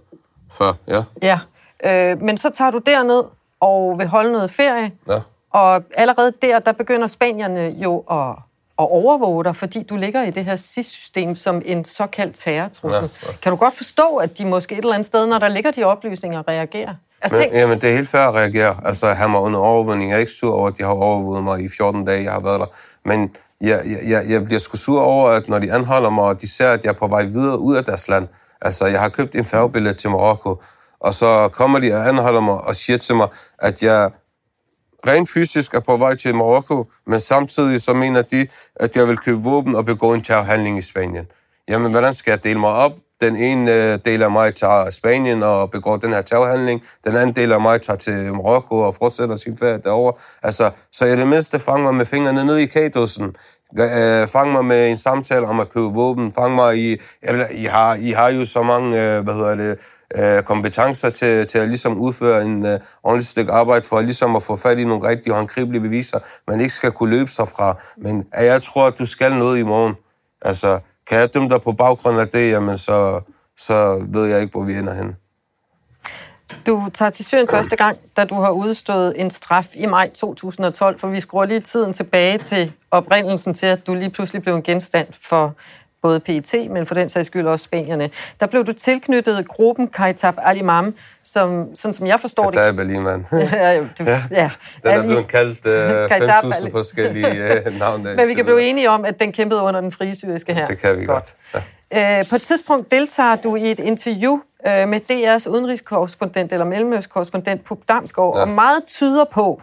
før, 0.52 0.74
ja. 0.88 1.04
Ja, 1.22 1.40
øh, 1.84 2.22
men 2.22 2.38
så 2.38 2.50
tager 2.50 2.72
du 2.72 2.82
derned 2.86 3.24
og 3.60 4.00
vil 4.00 4.08
holde 4.08 4.32
noget 4.32 4.52
ferie, 4.52 4.92
ja. 5.08 5.22
og 5.52 5.84
allerede 5.96 6.34
der, 6.42 6.60
der 6.60 6.72
begynder 6.72 7.08
spanierne 7.08 7.76
jo 7.84 7.98
at 8.00 8.36
og 8.78 8.92
overvåge 8.92 9.44
dig, 9.44 9.56
fordi 9.56 9.84
du 9.84 9.96
ligger 9.96 10.24
i 10.24 10.32
det 10.32 10.46
her 10.46 10.56
SIS-system 10.56 11.36
som 11.36 11.62
en 11.66 11.86
såkaldt 11.86 12.36
terrortrussel. 12.36 13.10
Ja, 13.24 13.28
ja. 13.28 13.34
Kan 13.42 13.52
du 13.52 13.56
godt 13.56 13.74
forstå, 13.78 14.16
at 14.16 14.38
de 14.38 14.46
måske 14.46 14.74
et 14.74 14.78
eller 14.78 14.94
andet 14.94 15.06
sted, 15.06 15.28
når 15.28 15.40
der 15.40 15.48
ligger 15.48 15.72
de 15.72 15.84
oplysninger, 15.84 16.48
reagerer? 16.48 16.94
Altså, 17.22 17.38
men, 17.38 17.60
jamen, 17.60 17.82
det 17.82 17.90
er 17.90 17.94
helt 17.94 18.10
fair 18.10 18.22
at 18.22 18.34
reagere. 18.34 18.76
Altså, 18.86 19.08
han 19.08 19.34
var 19.34 19.40
under 19.40 19.60
overvågning. 19.60 20.10
Jeg 20.10 20.16
er 20.16 20.20
ikke 20.20 20.32
sur 20.32 20.54
over, 20.54 20.68
at 20.68 20.78
de 20.78 20.84
har 20.84 20.92
overvåget 20.92 21.44
mig 21.44 21.64
i 21.64 21.70
14 21.78 22.06
dage, 22.06 22.24
jeg 22.24 22.32
har 22.32 22.40
været 22.40 22.60
der. 22.60 22.66
Men 23.06 23.36
jeg, 23.62 23.82
jeg, 24.08 24.24
jeg 24.30 24.46
bliver 24.46 24.60
sgu 24.60 24.78
sur 24.78 25.02
over, 25.02 25.30
at 25.30 25.50
når 25.50 25.60
de 25.60 25.74
anholder 25.74 26.10
mig, 26.10 26.24
og 26.24 26.42
de 26.42 26.50
ser, 26.50 26.70
at 26.70 26.84
jeg 26.84 26.90
er 26.90 26.94
på 26.94 27.08
vej 27.08 27.24
videre 27.24 27.60
ud 27.60 27.76
af 27.76 27.84
deres 27.84 28.08
land. 28.08 28.28
Altså, 28.62 28.86
jeg 28.86 29.00
har 29.00 29.10
købt 29.10 29.36
en 29.36 29.46
færgebillet 29.46 29.98
til 29.98 30.10
Marokko, 30.10 30.62
og 31.00 31.14
så 31.14 31.48
kommer 31.48 31.80
de 31.80 31.94
og 31.94 32.08
anholder 32.08 32.42
mig 32.42 32.56
og 32.56 32.76
siger 32.76 32.98
til 32.98 33.16
mig, 33.16 33.28
at 33.60 33.84
jeg 33.84 34.12
rent 35.08 35.30
fysisk 35.30 35.74
er 35.74 35.80
på 35.80 35.98
vej 35.98 36.16
til 36.16 36.36
Marokko, 36.36 36.86
men 37.08 37.20
samtidig 37.20 37.82
så 37.82 37.94
mener 37.94 38.22
de, 38.22 38.48
at 38.76 38.96
jeg 38.96 39.08
vil 39.08 39.18
købe 39.18 39.42
våben 39.42 39.76
og 39.76 39.86
begå 39.86 40.14
en 40.14 40.22
terrorhandling 40.22 40.78
i 40.78 40.82
Spanien. 40.82 41.26
Jamen, 41.68 41.92
hvordan 41.92 42.14
skal 42.14 42.32
jeg 42.32 42.44
dele 42.44 42.60
mig 42.60 42.70
op? 42.70 42.92
Den 43.22 43.36
ene 43.36 43.74
øh, 43.74 44.00
del 44.06 44.24
af 44.24 44.32
mig 44.32 44.56
tager 44.56 44.90
Spanien 44.90 45.44
og 45.44 45.72
begår 45.72 45.98
den 45.98 46.14
her 46.14 46.22
terrorhandling. 46.22 46.84
Den 47.06 47.16
anden 47.16 47.36
del 47.36 47.54
af 47.54 47.62
mig 47.62 47.82
tager 47.82 47.98
til 47.98 48.34
Marokko 48.34 48.80
og 48.80 48.96
fortsætter 48.96 49.36
sin 49.36 49.58
ferie 49.58 49.78
derovre. 49.84 50.14
Altså, 50.44 50.72
så 50.92 51.06
i 51.06 51.16
det 51.16 51.28
mindste 51.28 51.60
fang 51.60 51.84
mig 51.84 51.96
med 51.96 52.06
fingrene 52.06 52.46
ned 52.46 52.58
i 52.58 52.66
kagedåsen. 52.66 53.36
Øh, 53.80 54.28
fang 54.28 54.52
mig 54.52 54.66
med 54.66 54.90
en 54.90 54.98
samtale 54.98 55.48
om 55.48 55.60
at 55.60 55.70
købe 55.70 55.86
våben. 55.86 56.34
Fang 56.34 56.56
mig 56.56 56.78
i... 56.78 56.98
Eller, 57.22 57.46
I 57.52 57.64
har, 57.64 57.96
I 57.96 58.12
har 58.12 58.30
jo 58.30 58.46
så 58.46 58.64
mange, 58.64 59.04
øh, 59.04 59.24
hvad 59.24 59.34
hedder 59.34 59.56
det, 59.56 59.80
øh, 60.16 60.44
kompetencer 60.44 61.10
til, 61.10 61.48
til 61.48 61.60
at 61.60 61.68
ligesom 61.68 61.98
udføre 61.98 62.42
en 62.42 62.66
øh, 62.66 62.80
ordentlig 63.04 63.28
stykke 63.28 63.52
arbejde 63.52 63.86
for 63.86 64.02
ligesom 64.02 64.36
at 64.36 64.44
få 64.44 64.56
fat 64.56 64.78
i 64.80 64.84
nogle 64.84 65.08
rigtige 65.08 65.34
håndgribelige 65.34 65.82
beviser, 65.82 66.20
man 66.48 66.62
ikke 66.62 66.74
skal 66.74 66.92
kunne 66.92 67.10
løbe 67.10 67.30
sig 67.30 67.48
fra. 67.48 67.76
Men 67.98 68.26
jeg 68.38 68.62
tror, 68.62 68.88
at 68.88 68.94
du 69.00 69.06
skal 69.06 69.36
noget 69.36 69.60
i 69.60 69.64
morgen. 69.64 69.96
Altså, 70.42 70.80
kan 71.10 71.20
jeg 71.20 71.34
dømme 71.34 71.50
dig 71.50 71.62
på 71.62 71.72
baggrund 71.72 72.20
af 72.20 72.28
det, 72.28 72.52
jamen 72.52 72.78
så, 72.78 73.22
så 73.58 74.06
ved 74.10 74.26
jeg 74.26 74.42
ikke, 74.42 74.52
hvor 74.52 74.64
vi 74.64 74.74
ender 74.74 74.94
hen. 74.94 75.16
Du 76.66 76.90
tager 76.94 77.10
til 77.10 77.26
Syrien 77.26 77.48
første 77.48 77.76
gang, 77.76 77.98
da 78.18 78.26
du 78.26 78.36
har 78.36 78.50
udstået 78.50 79.14
en 79.18 79.32
straf 79.32 79.68
i 79.76 79.86
maj 79.86 80.10
2012, 80.10 81.00
for 81.00 81.08
vi 81.08 81.22
skruer 81.22 81.46
lige 81.46 81.60
tiden 81.60 81.94
tilbage 81.94 82.38
til 82.38 82.72
oprindelsen 82.92 83.54
til, 83.54 83.66
at 83.66 83.88
du 83.88 83.94
lige 83.94 84.10
pludselig 84.10 84.42
blev 84.42 84.56
en 84.56 84.64
genstand 84.64 85.08
for 85.30 85.56
både 86.08 86.20
PET, 86.20 86.72
men 86.72 86.86
for 86.86 86.96
den 86.96 87.10
sags 87.10 87.28
skyld 87.28 87.48
også 87.48 87.64
spanierne. 87.64 88.10
Der 88.40 88.46
blev 88.46 88.66
du 88.66 88.74
tilknyttet 88.74 89.48
gruppen 89.48 89.88
Kaitab 89.88 90.34
Al-Imam, 90.38 90.96
som, 91.24 91.76
sådan 91.76 91.94
som 91.94 92.08
jeg 92.08 92.20
forstår 92.20 92.46
det... 92.46 92.54
Kaitab 92.54 92.80
Al-Imam. 92.80 93.26
ja, 93.32 93.82
du, 94.00 94.04
ja. 94.32 94.50
Den 94.84 94.92
er 94.92 95.04
blevet 95.04 95.28
kaldt 95.28 95.60
uh, 95.66 96.52
5.000 96.66 96.72
forskellige 96.78 97.28
uh, 97.68 97.80
navne. 97.80 98.10
Men 98.16 98.28
vi 98.28 98.34
kan 98.34 98.46
blive 98.46 98.62
enige 98.62 98.90
om, 98.90 99.06
at 99.06 99.20
den 99.20 99.32
kæmpede 99.32 99.62
under 99.62 99.82
den 99.82 99.92
frie 99.92 100.16
syriske 100.16 100.54
her. 100.54 100.66
Det 100.66 100.82
kan 100.82 101.00
vi 101.00 101.06
godt. 101.06 101.36
godt. 101.54 101.64
Ja. 101.92 102.20
Uh, 102.20 102.28
på 102.30 102.36
et 102.36 102.42
tidspunkt 102.42 102.92
deltager 102.92 103.36
du 103.36 103.56
i 103.56 103.72
et 103.72 103.80
interview 103.80 104.34
uh, 104.34 104.90
med 104.90 105.02
DR's 105.12 105.50
udenrigskorrespondent 105.50 106.52
eller 106.52 106.66
mellemøstkorrespondent 106.66 107.64
Pup 107.64 107.80
Damsgaard, 107.90 108.36
ja. 108.36 108.42
og 108.42 108.50
meget 108.50 108.84
tyder 108.88 109.26
på, 109.34 109.62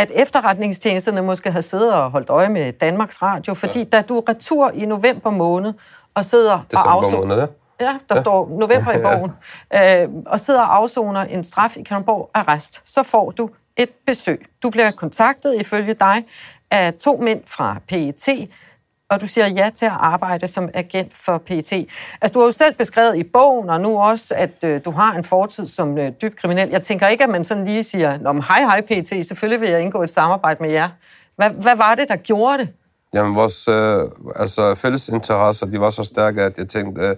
at 0.00 0.10
efterretningstjenesterne 0.14 1.22
måske 1.22 1.50
har 1.50 1.60
siddet 1.60 1.94
og 1.94 2.10
holdt 2.10 2.30
øje 2.30 2.48
med 2.48 2.72
Danmarks 2.72 3.22
Radio, 3.22 3.54
fordi 3.54 3.78
ja. 3.78 3.84
da 3.84 4.02
du 4.02 4.18
er 4.18 4.28
retur 4.28 4.70
i 4.70 4.86
november 4.86 5.30
måned 5.30 5.72
og 6.14 6.24
sidder 6.24 6.52
og 6.52 6.92
afsoner... 6.92 7.26
Måned, 7.26 7.38
ja. 7.38 7.46
Ja, 7.80 7.98
der 8.08 8.14
ja. 8.14 8.20
står 8.20 8.48
november 8.48 8.92
i 8.92 9.02
bogen. 9.06 9.32
øh, 9.74 10.24
og 10.26 10.40
sidder 10.40 10.60
og 10.60 10.76
afsoner 10.76 11.20
en 11.20 11.44
straf 11.44 11.76
i 11.76 11.82
Kalundborg 11.82 12.30
arrest. 12.34 12.80
Så 12.84 13.02
får 13.02 13.30
du 13.30 13.50
et 13.76 13.90
besøg. 14.06 14.46
Du 14.62 14.70
bliver 14.70 14.90
kontaktet 14.90 15.60
ifølge 15.60 15.94
dig 15.94 16.24
af 16.70 16.94
to 16.94 17.16
mænd 17.16 17.40
fra 17.46 17.76
PET, 17.88 18.48
og 19.10 19.20
du 19.20 19.26
siger 19.26 19.46
ja 19.46 19.70
til 19.74 19.86
at 19.86 19.96
arbejde 20.00 20.48
som 20.48 20.68
agent 20.74 21.16
for 21.16 21.38
PET. 21.38 21.72
Altså, 22.20 22.32
du 22.34 22.38
har 22.38 22.46
jo 22.46 22.52
selv 22.52 22.74
beskrevet 22.74 23.16
i 23.16 23.22
bogen, 23.22 23.70
og 23.70 23.80
nu 23.80 23.98
også, 23.98 24.34
at 24.34 24.64
øh, 24.64 24.80
du 24.84 24.90
har 24.90 25.12
en 25.12 25.24
fortid 25.24 25.66
som 25.66 25.98
øh, 25.98 26.12
dybt 26.22 26.36
kriminel. 26.36 26.68
Jeg 26.68 26.82
tænker 26.82 27.08
ikke, 27.08 27.24
at 27.24 27.30
man 27.30 27.44
sådan 27.44 27.64
lige 27.64 27.84
siger, 27.84 28.18
Nå, 28.18 28.32
men 28.32 28.42
hej, 28.42 28.60
hej 28.60 28.80
PET, 28.80 29.26
selvfølgelig 29.26 29.60
vil 29.60 29.70
jeg 29.70 29.80
indgå 29.80 30.02
et 30.02 30.10
samarbejde 30.10 30.62
med 30.62 30.70
jer. 30.70 30.88
Hvad, 31.36 31.50
hvad 31.50 31.76
var 31.76 31.94
det, 31.94 32.08
der 32.08 32.16
gjorde 32.16 32.58
det? 32.58 32.68
Jamen, 33.14 33.34
vores 33.34 33.68
øh, 33.68 34.08
altså, 34.36 34.74
fælles 34.74 35.08
interesser, 35.08 35.66
de 35.66 35.80
var 35.80 35.90
så 35.90 36.04
stærke, 36.04 36.42
at 36.42 36.58
jeg 36.58 36.68
tænkte, 36.68 37.02
øh, 37.02 37.16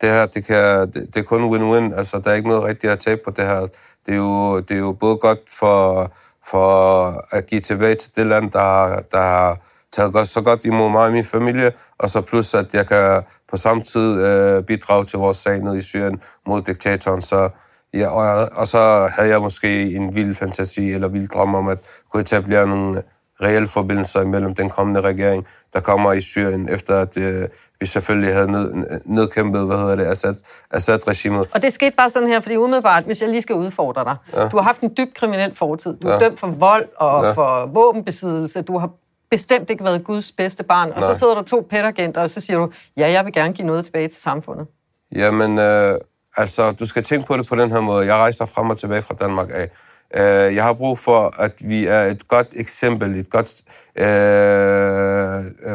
det 0.00 0.08
her, 0.08 0.26
det, 0.26 0.46
kan, 0.46 0.80
det, 0.80 0.94
det 0.94 1.16
er 1.16 1.22
kun 1.22 1.54
win-win. 1.54 1.96
Altså, 1.96 2.18
der 2.18 2.30
er 2.30 2.34
ikke 2.34 2.48
noget 2.48 2.64
rigtigt 2.64 2.92
at 2.92 2.98
tabe 2.98 3.20
på 3.24 3.30
det 3.30 3.44
her. 3.44 3.60
Det 4.06 4.12
er 4.12 4.16
jo, 4.16 4.60
det 4.60 4.74
er 4.74 4.78
jo 4.78 4.92
både 4.92 5.16
godt 5.16 5.38
for, 5.58 6.10
for 6.46 7.36
at 7.36 7.46
give 7.46 7.60
tilbage 7.60 7.94
til 7.94 8.16
det 8.16 8.26
land, 8.26 8.50
der, 8.50 9.00
der 9.12 9.18
har 9.18 9.58
taget 9.94 10.28
så 10.28 10.42
godt 10.42 10.64
imod 10.64 10.90
mig 10.90 11.06
og 11.06 11.12
min 11.12 11.24
familie, 11.24 11.72
og 11.98 12.08
så 12.08 12.20
plus, 12.20 12.54
at 12.54 12.66
jeg 12.72 12.86
kan 12.86 13.22
på 13.50 13.56
samme 13.56 13.82
tid 13.82 14.20
øh, 14.20 14.62
bidrage 14.62 15.04
til 15.04 15.18
vores 15.18 15.36
sag 15.36 15.58
nede 15.58 15.78
i 15.78 15.80
Syrien 15.80 16.20
mod 16.46 16.62
diktatoren. 16.62 17.20
Så, 17.20 17.48
ja, 17.94 18.08
og, 18.08 18.48
og 18.56 18.66
så 18.66 19.08
havde 19.16 19.28
jeg 19.28 19.40
måske 19.40 19.94
en 19.94 20.14
vild 20.14 20.34
fantasi 20.34 20.92
eller 20.92 21.08
vild 21.08 21.28
drøm 21.28 21.54
om 21.54 21.68
at 21.68 21.78
kunne 22.10 22.20
etablere 22.20 22.66
nogle 22.66 23.02
reelle 23.42 23.68
forbindelser 23.68 24.20
imellem 24.20 24.54
den 24.54 24.70
kommende 24.70 25.00
regering, 25.00 25.46
der 25.72 25.80
kommer 25.80 26.12
i 26.12 26.20
Syrien, 26.20 26.68
efter 26.68 27.00
at 27.00 27.16
øh, 27.16 27.48
vi 27.80 27.86
selvfølgelig 27.86 28.34
havde 28.34 28.52
ned, 28.52 28.72
nedkæmpet, 29.04 29.66
hvad 29.66 29.76
hedder 29.76 29.96
det, 29.96 30.04
Assad, 30.04 30.34
Assad-regimet. 30.70 31.46
Og 31.54 31.62
det 31.62 31.72
skete 31.72 31.96
bare 31.96 32.10
sådan 32.10 32.28
her, 32.28 32.40
fordi 32.40 32.56
umiddelbart, 32.56 33.04
hvis 33.04 33.22
jeg 33.22 33.28
lige 33.28 33.42
skal 33.42 33.56
udfordre 33.56 34.04
dig, 34.04 34.16
ja. 34.32 34.48
du 34.48 34.56
har 34.56 34.64
haft 34.64 34.80
en 34.80 34.94
dybt 34.96 35.14
kriminel 35.14 35.56
fortid. 35.56 35.96
Du 35.96 36.08
er 36.08 36.12
ja. 36.12 36.18
dømt 36.18 36.40
for 36.40 36.46
vold 36.46 36.88
og 36.96 37.24
ja. 37.24 37.32
for 37.32 37.66
våbenbesiddelse. 37.66 38.62
Du 38.62 38.78
har 38.78 38.90
bestemt 39.34 39.70
ikke 39.70 39.84
været 39.84 40.04
Guds 40.04 40.32
bedste 40.32 40.62
barn. 40.64 40.90
Og 40.90 41.00
Nej. 41.00 41.12
så 41.12 41.18
sidder 41.18 41.34
der 41.34 41.42
to 41.42 41.66
petagenter, 41.70 42.20
og 42.22 42.30
så 42.30 42.40
siger 42.40 42.58
du, 42.58 42.70
ja, 42.96 43.10
jeg 43.10 43.24
vil 43.24 43.32
gerne 43.32 43.52
give 43.52 43.66
noget 43.66 43.84
tilbage 43.84 44.08
til 44.08 44.22
samfundet. 44.22 44.66
Jamen, 45.14 45.58
øh, 45.58 45.98
altså, 46.36 46.72
du 46.72 46.86
skal 46.86 47.02
tænke 47.02 47.26
på 47.26 47.36
det 47.36 47.48
på 47.48 47.56
den 47.56 47.70
her 47.70 47.80
måde. 47.80 48.06
Jeg 48.06 48.14
rejser 48.14 48.44
frem 48.44 48.70
og 48.70 48.78
tilbage 48.78 49.02
fra 49.02 49.14
Danmark 49.20 49.48
af. 49.54 49.68
Øh, 50.16 50.54
jeg 50.54 50.64
har 50.64 50.72
brug 50.72 50.98
for, 50.98 51.34
at 51.38 51.52
vi 51.60 51.86
er 51.86 52.02
et 52.02 52.28
godt 52.28 52.46
eksempel, 52.56 53.16
et 53.20 53.30
godt, 53.30 53.62
øh, 53.96 54.04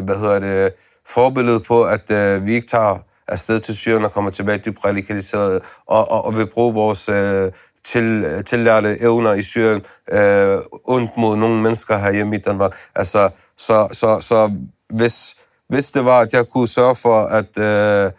hvad 0.03 0.19
hedder 0.19 0.39
det, 0.39 0.73
forbillede 1.07 1.59
på, 1.59 1.83
at 1.83 2.11
øh, 2.11 2.45
vi 2.45 2.53
ikke 2.53 2.67
tager 2.67 2.97
afsted 3.27 3.59
til 3.59 3.75
Syrien 3.75 4.05
og 4.05 4.11
kommer 4.11 4.31
tilbage 4.31 4.57
dybt 4.57 4.85
radikaliseret, 4.85 5.61
og, 5.85 6.11
og, 6.11 6.25
og 6.25 6.37
vil 6.37 6.47
bruge 6.47 6.73
vores 6.73 7.09
øh, 7.09 7.51
til, 7.83 8.43
tillærte 8.45 9.01
evner 9.01 9.33
i 9.33 9.41
Syrien 9.41 9.81
øh, 10.11 10.59
ondt 10.83 11.11
mod 11.17 11.35
nogle 11.35 11.61
mennesker 11.61 11.97
herhjemme 11.97 12.35
i 12.35 12.39
Danmark. 12.39 12.75
Altså, 12.95 13.29
så, 13.57 13.87
så, 13.91 14.19
så 14.19 14.51
hvis, 14.89 15.35
hvis 15.69 15.91
det 15.91 16.05
var, 16.05 16.19
at 16.19 16.33
jeg 16.33 16.49
kunne 16.49 16.67
sørge 16.67 16.95
for, 16.95 17.23
at, 17.23 17.57
øh, 17.57 18.11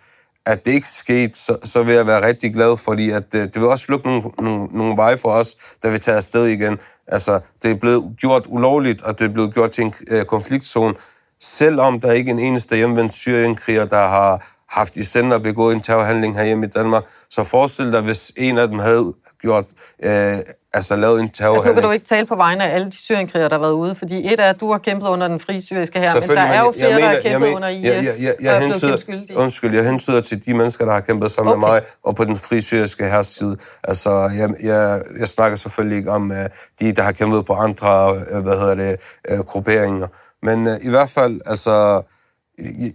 at 0.46 0.64
det 0.64 0.72
ikke 0.72 0.88
skete, 0.88 1.38
så, 1.38 1.56
så 1.64 1.82
vil 1.82 1.94
jeg 1.94 2.06
være 2.06 2.26
rigtig 2.26 2.54
glad, 2.54 2.76
fordi 2.76 3.10
at, 3.10 3.34
øh, 3.34 3.42
det 3.42 3.56
vil 3.56 3.64
også 3.64 3.86
lukke 3.88 4.06
nogle, 4.06 4.22
nogle, 4.38 4.68
nogle 4.70 4.96
veje 4.96 5.18
for 5.18 5.28
os, 5.28 5.56
der 5.82 5.90
vil 5.90 6.00
tage 6.00 6.16
afsted 6.16 6.46
igen. 6.46 6.78
Altså, 7.06 7.40
det 7.62 7.70
er 7.70 7.74
blevet 7.74 8.16
gjort 8.20 8.42
ulovligt, 8.46 9.02
og 9.02 9.18
det 9.18 9.24
er 9.24 9.32
blevet 9.32 9.54
gjort 9.54 9.70
til 9.70 9.84
en 9.84 9.94
øh, 10.08 10.24
konfliktzone, 10.24 10.94
selvom 11.40 12.00
der 12.00 12.12
ikke 12.12 12.30
er 12.30 12.34
en 12.34 12.40
eneste 12.40 12.76
hjemvendt 12.76 13.12
syrienkriger, 13.12 13.84
der 13.84 14.08
har 14.08 14.46
haft 14.68 14.96
i 14.96 15.02
sender 15.02 15.38
begået 15.38 15.74
en 15.74 15.80
terrorhandling 15.80 16.36
herhjemme 16.36 16.66
i 16.66 16.68
Danmark. 16.68 17.04
Så 17.30 17.44
forestil 17.44 17.92
dig, 17.92 18.02
hvis 18.02 18.32
en 18.36 18.58
af 18.58 18.68
dem 18.68 18.78
havde 18.78 19.14
gjort, 19.42 19.64
øh, 20.02 20.38
altså 20.72 20.96
lavet 20.96 21.20
en 21.20 21.28
terror. 21.28 21.54
Altså 21.54 21.68
nu 21.68 21.74
kan 21.74 21.82
du 21.82 21.90
ikke 21.90 22.04
tale 22.04 22.26
på 22.26 22.36
vegne 22.36 22.64
af 22.64 22.74
alle 22.74 22.90
de 22.90 22.96
syrienkrigere, 22.96 23.48
der 23.48 23.54
har 23.54 23.60
været 23.60 23.72
ude, 23.72 23.94
fordi 23.94 24.32
et 24.32 24.40
er, 24.40 24.44
at 24.44 24.60
du 24.60 24.72
har 24.72 24.78
kæmpet 24.78 25.08
under 25.08 25.28
den 25.28 25.40
frie 25.40 25.62
syriske 25.62 25.98
her, 25.98 26.20
men 26.20 26.30
der 26.36 26.42
er 26.42 26.60
jo 26.60 26.72
flere, 26.72 27.00
der 27.00 27.08
har 27.08 27.20
kæmpet 27.22 27.48
under 27.48 27.68
IS, 27.68 27.84
jeg, 27.84 27.94
jeg, 27.94 28.04
jeg, 28.20 28.34
jeg, 28.40 28.58
blevet 28.58 28.82
hentyder. 28.98 29.36
Undskyld, 29.36 29.74
jeg 29.74 29.84
hentyder 29.84 30.20
til 30.20 30.46
de 30.46 30.54
mennesker, 30.54 30.84
der 30.84 30.92
har 30.92 31.00
kæmpet 31.00 31.30
sammen 31.30 31.52
okay. 31.52 31.60
med 31.60 31.68
mig, 31.68 31.82
og 32.02 32.16
på 32.16 32.24
den 32.24 32.36
frie 32.36 32.62
syriske 32.62 33.04
her 33.04 33.22
side. 33.22 33.56
Altså, 33.84 34.10
jeg, 34.10 34.54
jeg, 34.62 35.02
jeg 35.18 35.28
snakker 35.28 35.56
selvfølgelig 35.56 35.98
ikke 35.98 36.10
om 36.10 36.30
uh, 36.30 36.36
de, 36.80 36.92
der 36.92 37.02
har 37.02 37.12
kæmpet 37.12 37.44
på 37.44 37.52
andre, 37.52 38.10
uh, 38.10 38.38
hvad 38.42 38.58
hedder 38.58 38.74
det, 38.74 38.96
uh, 39.32 39.38
grupperinger. 39.38 40.06
Men 40.42 40.66
uh, 40.66 40.72
i 40.82 40.90
hvert 40.90 41.10
fald, 41.10 41.40
altså, 41.46 42.02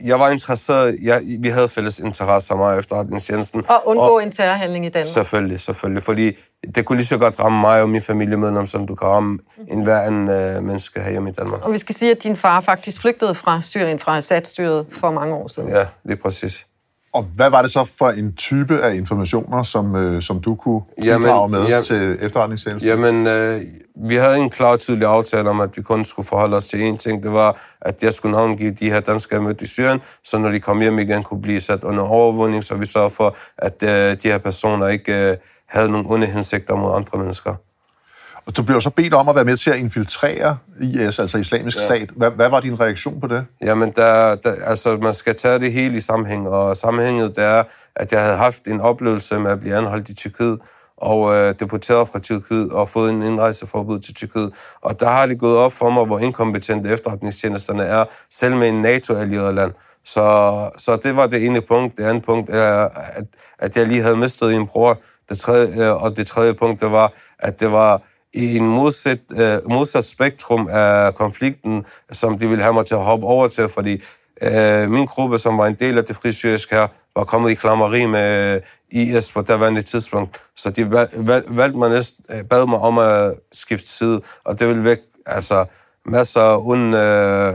jeg 0.04 0.20
var 0.20 0.30
interesseret, 0.30 0.98
jeg, 1.02 1.22
vi 1.40 1.50
havde 1.50 1.70
fælles 1.70 2.00
interesse 2.00 2.56
mig 2.56 2.78
efterretningstjenesten. 2.78 3.64
Og 3.70 3.82
undgå 3.86 4.04
og, 4.04 4.24
en 4.24 4.32
terrorhandling 4.32 4.86
i 4.86 4.90
Danmark. 4.90 5.08
Selvfølgelig, 5.08 5.60
selvfølgelig. 5.60 6.04
Fordi 6.04 6.38
det 6.76 6.86
kunne 6.86 6.98
lige 6.98 7.06
så 7.06 7.18
godt 7.18 7.40
ramme 7.40 7.62
mig 7.62 7.82
og 7.82 7.90
min 7.90 8.02
familiemedlem, 8.02 8.68
som 8.68 8.88
du 8.88 8.96
kan 8.96 9.08
ramme 9.08 9.40
en 9.68 9.84
hver 9.84 10.02
anden 10.02 10.30
øh, 10.30 10.64
menneske 10.64 11.00
herhjemme 11.00 11.30
i 11.30 11.34
Danmark. 11.34 11.62
Og 11.62 11.74
vi 11.74 11.78
skal 11.78 11.96
sige, 11.96 12.12
at 12.12 12.24
din 12.24 12.38
far 12.38 12.62
faktisk 12.62 13.02
flygtede 13.02 13.36
fra 13.36 13.62
Syrien, 13.62 14.00
fra 14.00 14.18
Assad-styret 14.18 14.86
for 14.92 15.12
mange 15.12 15.36
år 15.36 15.48
siden. 15.48 15.70
Ja, 15.70 15.86
lige 16.04 16.18
præcis. 16.18 16.68
Og 17.16 17.24
hvad 17.36 17.50
var 17.50 17.62
det 17.62 17.72
så 17.72 17.86
for 17.98 18.10
en 18.10 18.34
type 18.36 18.82
af 18.82 18.96
informationer, 18.96 19.64
som, 19.64 19.96
øh, 19.96 20.22
som 20.22 20.42
du 20.42 20.56
kunne 20.56 20.82
bidrage 21.02 21.50
med 21.50 21.66
jamen, 21.68 21.84
til 21.84 22.18
efterretningstjenesten? 22.22 22.90
Jamen, 22.90 23.28
øh, 23.28 23.62
vi 24.10 24.16
havde 24.16 24.38
en 24.38 24.50
klar 24.50 24.72
og 24.72 24.80
tydelig 24.80 25.08
aftale 25.08 25.50
om, 25.50 25.60
at 25.62 25.78
vi 25.78 25.82
kun 25.82 26.06
skulle 26.06 26.28
forholde 26.28 26.58
os 26.58 26.68
til 26.68 26.92
én 26.92 26.98
ting. 26.98 27.24
Det 27.24 27.32
var, 27.32 27.62
at 27.82 28.04
jeg 28.04 28.14
skulle 28.14 28.32
navngive 28.32 28.72
de 28.72 28.90
her 28.90 29.00
danskere, 29.00 29.38
jeg 29.38 29.44
mødte 29.44 29.64
i 29.64 29.68
Syrien, 29.68 30.02
så 30.24 30.38
når 30.38 30.50
de 30.50 30.60
kom 30.60 30.82
hjem 30.82 31.00
igen, 31.00 31.24
kunne 31.24 31.42
blive 31.42 31.62
sat 31.62 31.84
under 31.84 32.04
overvågning, 32.04 32.64
så 32.64 32.76
vi 32.76 32.86
sørger 32.86 33.10
for, 33.10 33.36
at 33.58 33.84
øh, 33.84 33.90
de 34.24 34.28
her 34.28 34.38
personer 34.38 34.88
ikke 34.88 35.30
øh, 35.30 35.38
havde 35.68 35.90
nogle 35.92 36.10
onde 36.10 36.28
hensigter 36.28 36.76
mod 36.76 36.96
andre 36.96 37.20
mennesker. 37.20 37.56
Du 38.52 38.64
blev 38.64 38.82
så 38.82 38.90
bedt 38.90 39.14
om 39.14 39.30
at 39.30 39.36
være 39.36 39.46
med 39.46 39.58
til 39.58 39.70
at 39.70 39.78
infiltrere 39.78 40.58
IS, 40.82 41.20
altså 41.20 41.38
islamisk 41.38 41.78
ja. 41.78 41.84
stat. 41.84 42.10
Hvad, 42.16 42.32
hvad 42.32 42.50
var 42.50 42.60
din 42.60 42.80
reaktion 42.80 43.22
på 43.22 43.28
det? 43.28 43.46
Jamen, 43.62 43.94
der, 43.96 44.36
der, 44.36 44.56
altså, 44.66 44.98
man 44.98 45.14
skal 45.14 45.36
tage 45.36 45.60
det 45.60 45.74
hele 45.74 45.96
i 45.96 46.00
sammenhæng, 46.00 46.50
og 46.50 46.78
sammenhænget 46.78 47.36
det 47.36 47.44
er, 47.44 47.64
at 47.96 48.12
jeg 48.12 48.22
havde 48.22 48.38
haft 48.38 48.68
en 48.68 48.82
oplevelse 48.82 49.40
med 49.40 49.52
at 49.52 49.60
blive 49.60 49.76
anholdt 49.76 50.10
i 50.10 50.14
Tyrkiet, 50.14 50.60
og 50.98 51.36
øh, 51.36 51.56
deporteret 51.60 52.08
fra 52.08 52.20
Tyrkiet 52.20 52.72
og 52.72 52.90
fået 52.90 53.12
en 53.12 53.24
indrejseforbud 53.24 54.00
til 54.00 54.14
Tyrkiet. 54.14 54.54
Og 54.82 55.00
der 55.00 55.10
har 55.10 55.26
det 55.26 55.40
gået 55.40 55.58
op 55.58 55.74
for 55.74 55.90
mig, 55.90 56.06
hvor 56.06 56.20
inkompetente 56.20 56.90
efterretningstjenesterne 56.90 57.84
er, 57.84 58.06
selv 58.32 58.56
med 58.56 58.70
en 58.70 58.82
NATO-allieret 58.82 59.56
land. 59.56 59.72
Så, 60.06 60.70
så 60.78 60.96
det 60.96 61.16
var 61.16 61.28
det 61.28 61.46
ene 61.46 61.62
punkt. 61.62 61.98
Det 61.98 62.04
andet 62.04 62.24
punkt 62.24 62.50
er, 62.50 62.90
at, 62.94 63.24
at 63.60 63.78
jeg 63.78 63.88
lige 63.88 64.02
havde 64.02 64.18
mistet 64.18 64.54
en 64.54 64.68
bror. 64.68 64.98
Det 65.30 65.40
tredje, 65.40 65.92
og 65.92 66.18
det 66.18 66.28
tredje 66.28 66.54
punkt, 66.54 66.82
det 66.82 66.92
var, 66.92 67.14
at 67.40 67.60
det 67.60 67.72
var 67.72 68.02
i 68.36 68.58
en 68.58 68.68
modsat, 68.68 69.20
øh, 69.32 69.70
modsat 69.70 70.06
spektrum 70.06 70.68
af 70.72 71.16
konflikten, 71.16 71.86
som 72.12 72.40
de 72.40 72.50
ville 72.50 72.64
have 72.64 72.74
mig 72.74 72.86
til 72.86 72.96
at 72.96 73.04
hoppe 73.04 73.28
over 73.28 73.48
til, 73.48 73.70
fordi 73.70 74.04
øh, 74.42 74.92
min 74.92 75.06
gruppe, 75.06 75.38
som 75.38 75.58
var 75.58 75.68
en 75.68 75.76
del 75.80 75.98
af 75.98 76.06
det 76.06 76.16
frisyriske 76.16 76.76
her, 76.76 76.88
var 77.16 77.24
kommet 77.24 77.52
i 77.52 77.54
klammeri 77.54 78.06
med 78.06 78.56
øh, 78.56 78.62
IS 78.92 79.32
på 79.32 79.42
daværende 79.42 79.82
tidspunkt. 79.82 80.42
Så 80.56 80.70
de 80.70 80.92
valgte 81.48 81.78
mig 81.78 81.90
næsten, 81.90 82.26
øh, 82.30 82.44
bad 82.44 82.68
mig 82.68 82.80
om 82.80 82.98
at 82.98 83.34
skifte 83.52 83.90
side, 83.90 84.22
og 84.44 84.60
det 84.60 84.68
ville 84.68 84.84
væk 84.84 85.00
altså, 85.26 85.66
masser 86.06 86.56
uden 86.56 86.94
øh, 86.94 87.54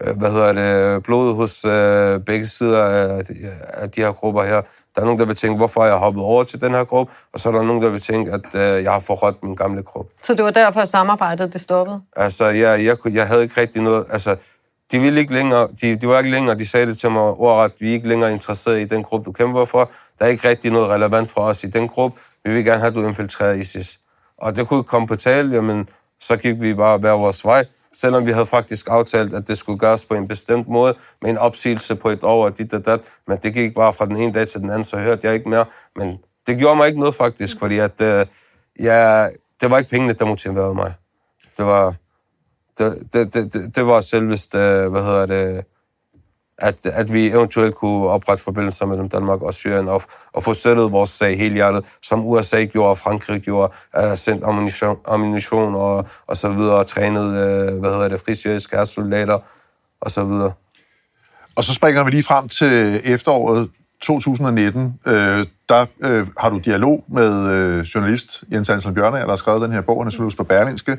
øh, 0.00 0.16
hvad 0.16 0.30
hedder 0.30 0.52
det, 0.52 1.02
blod 1.02 1.34
hos 1.34 1.64
øh, 1.64 2.20
begge 2.20 2.46
sider 2.46 2.82
af, 2.84 3.22
af 3.68 3.90
de 3.90 4.00
her 4.00 4.12
grupper 4.12 4.42
her. 4.42 4.62
Der 4.96 5.02
er 5.02 5.04
nogen, 5.04 5.20
der 5.20 5.26
vil 5.26 5.36
tænke, 5.36 5.56
hvorfor 5.56 5.84
jeg 5.84 5.94
hoppet 5.94 6.22
over 6.22 6.44
til 6.44 6.60
den 6.60 6.72
her 6.72 6.84
gruppe, 6.84 7.12
og 7.32 7.40
så 7.40 7.48
er 7.48 7.52
der 7.52 7.62
nogen, 7.62 7.82
der 7.82 7.88
vil 7.88 8.00
tænke, 8.00 8.32
at 8.32 8.54
øh, 8.54 8.84
jeg 8.84 8.92
har 8.92 9.00
forrådt 9.00 9.42
min 9.42 9.54
gamle 9.54 9.82
gruppe. 9.82 10.12
Så 10.22 10.34
det 10.34 10.44
var 10.44 10.50
derfor, 10.50 10.80
at 10.80 10.88
samarbejdet 10.88 11.52
det 11.52 11.60
stoppede? 11.60 12.00
Altså, 12.16 12.46
jeg, 12.46 12.84
jeg, 12.84 12.96
jeg 13.12 13.26
havde 13.26 13.42
ikke 13.42 13.60
rigtig 13.60 13.82
noget... 13.82 14.04
Altså, 14.10 14.36
de 14.92 14.98
ville 14.98 15.20
ikke 15.20 15.34
længere, 15.34 15.68
de, 15.80 15.96
de 15.96 16.08
var 16.08 16.18
ikke 16.18 16.30
længere, 16.30 16.58
de 16.58 16.66
sagde 16.66 16.86
det 16.86 16.98
til 16.98 17.10
mig 17.10 17.22
ordret, 17.22 17.72
vi 17.80 17.88
er 17.88 17.92
ikke 17.92 18.08
længere 18.08 18.32
interesseret 18.32 18.80
i 18.80 18.84
den 18.84 19.02
gruppe, 19.02 19.24
du 19.24 19.32
kæmper 19.32 19.64
for. 19.64 19.90
Der 20.18 20.24
er 20.24 20.28
ikke 20.28 20.48
rigtig 20.48 20.70
noget 20.70 20.88
relevant 20.88 21.30
for 21.30 21.40
os 21.40 21.64
i 21.64 21.66
den 21.66 21.88
gruppe. 21.88 22.20
Vi 22.44 22.54
vil 22.54 22.64
gerne 22.64 22.78
have, 22.78 22.88
at 22.88 22.94
du 22.94 23.06
infiltrerer 23.06 23.54
ISIS. 23.54 24.00
Og 24.38 24.56
det 24.56 24.68
kunne 24.68 24.84
komme 24.84 25.06
på 25.06 25.16
tale, 25.16 25.54
jamen, 25.54 25.88
så 26.20 26.36
gik 26.36 26.60
vi 26.60 26.74
bare 26.74 26.98
hver 26.98 27.12
vores 27.12 27.44
vej. 27.44 27.64
Selvom 28.00 28.26
vi 28.26 28.32
havde 28.32 28.46
faktisk 28.46 28.86
aftalt, 28.90 29.34
at 29.34 29.48
det 29.48 29.58
skulle 29.58 29.78
gøres 29.78 30.04
på 30.04 30.14
en 30.14 30.28
bestemt 30.28 30.68
måde, 30.68 30.94
med 31.22 31.30
en 31.30 31.38
opsigelse 31.38 31.96
på 31.96 32.08
et 32.08 32.24
år 32.24 32.44
og 32.44 32.58
dit 32.58 32.74
og 32.74 32.86
dat. 32.86 33.00
Men 33.26 33.38
det 33.42 33.54
gik 33.54 33.74
bare 33.74 33.92
fra 33.92 34.06
den 34.06 34.16
ene 34.16 34.32
dag 34.32 34.48
til 34.48 34.60
den 34.60 34.70
anden, 34.70 34.84
så 34.84 34.96
hørte 34.96 35.26
jeg 35.26 35.34
ikke 35.34 35.48
mere. 35.48 35.64
Men 35.96 36.18
det 36.46 36.58
gjorde 36.58 36.76
mig 36.76 36.86
ikke 36.86 37.00
noget 37.00 37.14
faktisk, 37.14 37.58
fordi 37.58 37.78
at, 37.78 38.00
øh, 38.00 38.26
ja, 38.80 39.28
det 39.60 39.70
var 39.70 39.78
ikke 39.78 39.90
pengene, 39.90 40.12
der 40.12 40.26
motiverede 40.26 40.74
mig. 40.74 40.94
Det 41.56 41.66
var, 41.66 41.94
det, 42.78 43.08
det, 43.12 43.34
det, 43.34 43.76
det 43.76 43.86
var 43.86 44.00
selvest, 44.00 44.54
øh, 44.54 44.90
hvad 44.90 45.02
hedder 45.02 45.26
det, 45.26 45.64
at, 46.58 46.86
at 46.86 47.12
vi 47.12 47.26
eventuelt 47.26 47.74
kunne 47.74 48.08
oprette 48.08 48.44
forbindelser 48.44 48.86
mellem 48.86 49.08
Danmark 49.08 49.42
og 49.42 49.54
Syrien 49.54 49.88
og, 49.88 50.02
og 50.32 50.42
få 50.42 50.54
støttet 50.54 50.92
vores 50.92 51.10
sag 51.10 51.38
hele 51.38 51.54
hjertet, 51.54 51.84
som 52.02 52.26
USA 52.26 52.64
gjorde 52.64 52.90
og 52.90 52.98
Frankrig 52.98 53.40
gjorde, 53.40 53.72
uh, 53.98 54.16
sendt 54.16 54.44
ammunition, 54.44 54.96
ammunition 55.06 55.74
og, 55.74 56.08
og 56.26 56.36
så 56.36 56.48
videre, 56.48 56.74
og 56.74 56.86
trænet, 56.86 57.26
uh, 57.26 57.80
hvad 57.80 57.92
hedder 57.92 58.08
det, 58.08 58.20
frisyriske 58.20 58.86
soldater 58.86 59.38
og 60.00 60.10
så 60.10 60.24
videre. 60.24 60.52
Og 61.56 61.64
så 61.64 61.74
springer 61.74 62.04
vi 62.04 62.10
lige 62.10 62.22
frem 62.22 62.48
til 62.48 63.00
efteråret 63.04 63.70
2019. 64.00 64.94
Øh, 65.06 65.46
der 65.68 65.86
øh, 66.00 66.26
har 66.38 66.50
du 66.50 66.58
dialog 66.58 67.04
med 67.08 67.50
øh, 67.50 67.80
journalist 67.80 68.44
Jens 68.52 68.68
Hansen 68.68 68.94
Bjørne, 68.94 69.16
der 69.18 69.28
har 69.28 69.36
skrevet 69.36 69.62
den 69.62 69.72
her 69.72 69.80
bog, 69.80 70.00
han 70.00 70.06
er 70.06 70.14
journalist 70.18 70.36
på 70.36 70.44
Berlingske. 70.44 70.98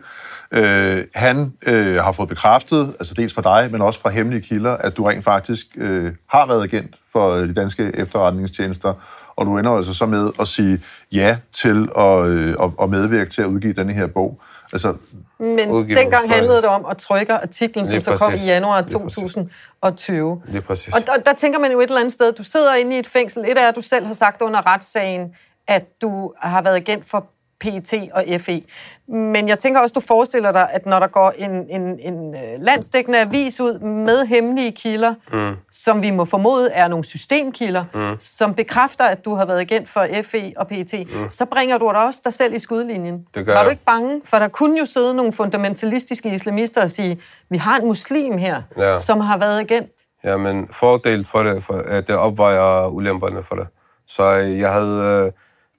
Øh, 0.51 1.03
han 1.15 1.53
øh, 1.67 1.95
har 1.95 2.11
fået 2.11 2.29
bekræftet, 2.29 2.95
altså 2.99 3.13
dels 3.13 3.33
fra 3.33 3.61
dig, 3.61 3.71
men 3.71 3.81
også 3.81 3.99
fra 3.99 4.09
hemmelige 4.09 4.41
kilder, 4.41 4.71
at 4.71 4.97
du 4.97 5.03
rent 5.03 5.23
faktisk 5.23 5.67
øh, 5.75 6.13
har 6.29 6.47
været 6.47 6.63
agent 6.63 6.95
for 7.11 7.31
øh, 7.31 7.47
de 7.47 7.53
danske 7.53 7.91
efterretningstjenester, 7.95 8.93
og 9.35 9.45
du 9.45 9.57
ender 9.57 9.71
altså 9.71 9.93
så 9.93 10.05
med 10.05 10.31
at 10.39 10.47
sige 10.47 10.81
ja 11.11 11.37
til 11.51 11.89
at, 11.97 12.25
øh, 12.25 12.55
at 12.81 12.89
medvirke 12.89 13.29
til 13.29 13.41
at 13.41 13.47
udgive 13.47 13.73
denne 13.73 13.93
her 13.93 14.07
bog. 14.07 14.41
Altså, 14.73 14.93
men 15.39 15.69
dengang 15.89 16.29
handlede 16.29 16.57
det 16.57 16.65
om 16.65 16.85
at 16.85 16.97
trykke 16.97 17.33
artiklen, 17.33 17.87
som 17.87 18.01
så 18.01 18.15
kom 18.15 18.33
i 18.33 18.47
januar 18.47 18.81
2020. 18.81 20.41
Lige 20.47 20.61
præcis. 20.61 20.95
Og 20.95 21.07
der, 21.07 21.17
der 21.17 21.33
tænker 21.33 21.59
man 21.59 21.71
jo 21.71 21.79
et 21.79 21.83
eller 21.83 21.99
andet 21.99 22.13
sted, 22.13 22.33
du 22.33 22.43
sidder 22.43 22.73
inde 22.73 22.95
i 22.95 22.99
et 22.99 23.07
fængsel. 23.07 23.45
Et 23.45 23.57
er, 23.57 23.67
at 23.67 23.75
du 23.75 23.81
selv 23.81 24.05
har 24.05 24.13
sagt 24.13 24.41
under 24.41 24.67
retssagen, 24.67 25.35
at 25.67 26.01
du 26.01 26.33
har 26.41 26.61
været 26.61 26.75
agent 26.75 27.09
for 27.09 27.25
PET 27.59 27.93
og 28.13 28.23
FE. 28.41 28.63
Men 29.07 29.47
jeg 29.49 29.59
tænker 29.59 29.79
også, 29.79 29.93
du 29.93 29.99
forestiller 29.99 30.51
dig, 30.51 30.69
at 30.71 30.85
når 30.85 30.99
der 30.99 31.07
går 31.07 31.33
en, 31.37 31.51
en, 31.69 31.99
en 31.99 32.35
øh, 32.35 32.41
landsdækkende 32.59 33.19
avis 33.19 33.59
ud 33.59 33.79
med 33.79 34.25
hemmelige 34.25 34.71
kilder, 34.71 35.13
mm. 35.33 35.55
som 35.71 36.01
vi 36.01 36.11
må 36.11 36.25
formode 36.25 36.71
er 36.71 36.87
nogle 36.87 37.05
systemkilder, 37.05 37.85
mm. 37.93 38.17
som 38.19 38.53
bekræfter, 38.53 39.05
at 39.05 39.25
du 39.25 39.35
har 39.35 39.45
været 39.45 39.59
agent 39.59 39.89
for 39.89 40.07
FE 40.23 40.53
og 40.57 40.67
PET, 40.67 40.93
mm. 40.93 41.29
så 41.29 41.45
bringer 41.45 41.77
du 41.77 41.85
dig 41.93 42.05
også 42.05 42.21
dig 42.23 42.33
selv 42.33 42.53
i 42.53 42.59
skudlinjen. 42.59 43.25
Det 43.35 43.45
gør 43.45 43.53
Var 43.53 43.63
du 43.63 43.69
ikke 43.69 43.83
bange? 43.85 44.21
For 44.25 44.39
der 44.39 44.47
kunne 44.47 44.79
jo 44.79 44.85
sidde 44.85 45.13
nogle 45.13 45.33
fundamentalistiske 45.33 46.29
islamister 46.29 46.83
og 46.83 46.91
sige, 46.91 47.21
vi 47.49 47.57
har 47.57 47.79
en 47.79 47.87
muslim 47.87 48.37
her, 48.37 48.61
Ja. 48.77 48.99
som 48.99 49.19
har 49.19 49.37
været 49.37 49.59
agent. 49.59 49.91
Ja, 50.23 50.37
men 50.37 50.67
fordel 50.71 51.25
for 51.25 51.43
det, 51.43 51.63
for, 51.63 51.73
at 51.73 52.07
det 52.07 52.15
opvejer 52.15 52.87
ulemperne 52.87 53.43
for 53.43 53.55
det. 53.55 53.67
Så 54.07 54.37
øh, 54.37 54.59
jeg 54.59 54.73
havde, 54.73 55.23
øh, 55.25 55.31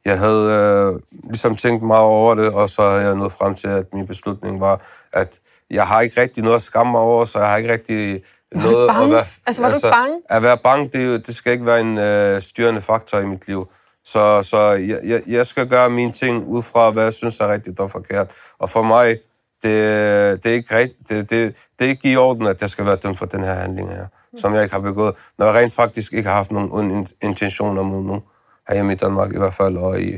jeg 0.09 0.19
havde 0.19 0.45
øh, 0.53 1.01
ligesom 1.25 1.57
tænkt 1.57 1.83
meget 1.83 2.03
over 2.03 2.35
det, 2.35 2.49
og 2.49 2.71
så 2.71 2.91
havde 2.91 3.03
jeg 3.03 3.15
nået 3.15 3.33
frem 3.33 3.55
til, 3.55 3.69
at 3.69 3.87
min 3.93 4.07
beslutning 4.07 4.61
var, 4.61 4.81
at 5.13 5.39
jeg 5.71 5.87
har 5.87 6.01
ikke 6.01 6.21
rigtig 6.21 6.43
noget 6.43 6.55
at 6.55 6.63
skamme 6.63 6.93
mig 6.93 7.01
over, 7.01 7.25
så 7.25 7.39
jeg 7.39 7.49
har 7.49 7.57
ikke 7.57 7.73
rigtig 7.73 8.23
noget 8.53 8.89
bange? 8.89 9.05
at 9.05 9.11
være... 9.11 9.25
Altså, 9.47 9.63
var 9.63 9.69
du 9.69 9.75
ikke 9.75 9.89
bange? 9.91 10.21
At 10.31 10.43
være 10.43 10.59
bange, 10.59 10.91
det, 10.93 11.27
det 11.27 11.35
skal 11.35 11.53
ikke 11.53 11.67
være 11.67 11.81
en 11.81 11.99
øh, 11.99 12.43
styrende 12.43 12.83
faktor 12.83 13.19
i 13.19 13.27
mit 13.27 13.47
liv. 13.47 13.69
Så, 14.05 14.43
så 14.43 14.61
jeg, 14.73 15.01
jeg, 15.05 15.23
jeg 15.27 15.47
skal 15.47 15.69
gøre 15.69 15.91
mine 15.91 16.13
ting 16.13 16.47
ud 16.47 16.63
fra, 16.63 16.91
hvad 16.91 17.03
jeg 17.03 17.13
synes 17.13 17.41
er 17.41 17.53
rigtigt 17.53 17.81
og 17.81 17.91
forkert. 17.91 18.31
Og 18.59 18.71
for 18.71 18.83
mig, 18.83 19.19
det, 19.63 20.45
det, 20.45 20.51
er 20.51 20.55
ikke 20.55 20.77
rigtigt, 20.77 21.09
det, 21.09 21.31
det, 21.31 21.55
det 21.79 21.85
er 21.85 21.89
ikke 21.89 22.11
i 22.11 22.17
orden, 22.17 22.47
at 22.47 22.61
jeg 22.61 22.71
skal 22.71 22.85
være 22.85 22.97
dømt 22.97 23.19
for 23.19 23.27
den 23.27 23.45
her 23.45 23.55
handling 23.55 23.91
her, 23.91 24.07
som 24.37 24.55
jeg 24.55 24.63
ikke 24.63 24.75
har 24.75 24.81
begået, 24.81 25.15
når 25.39 25.47
jeg 25.47 25.55
rent 25.55 25.73
faktisk 25.73 26.13
ikke 26.13 26.29
har 26.29 26.37
haft 26.37 26.51
nogen 26.51 27.07
intentioner 27.23 27.83
mod 27.83 28.03
nogen, 28.03 28.23
herhjemme 28.69 28.93
i 28.93 28.97
Danmark 28.97 29.35
i 29.35 29.39
hvert 29.39 29.55
fald, 29.55 29.77
og 29.77 30.01
i 30.01 30.13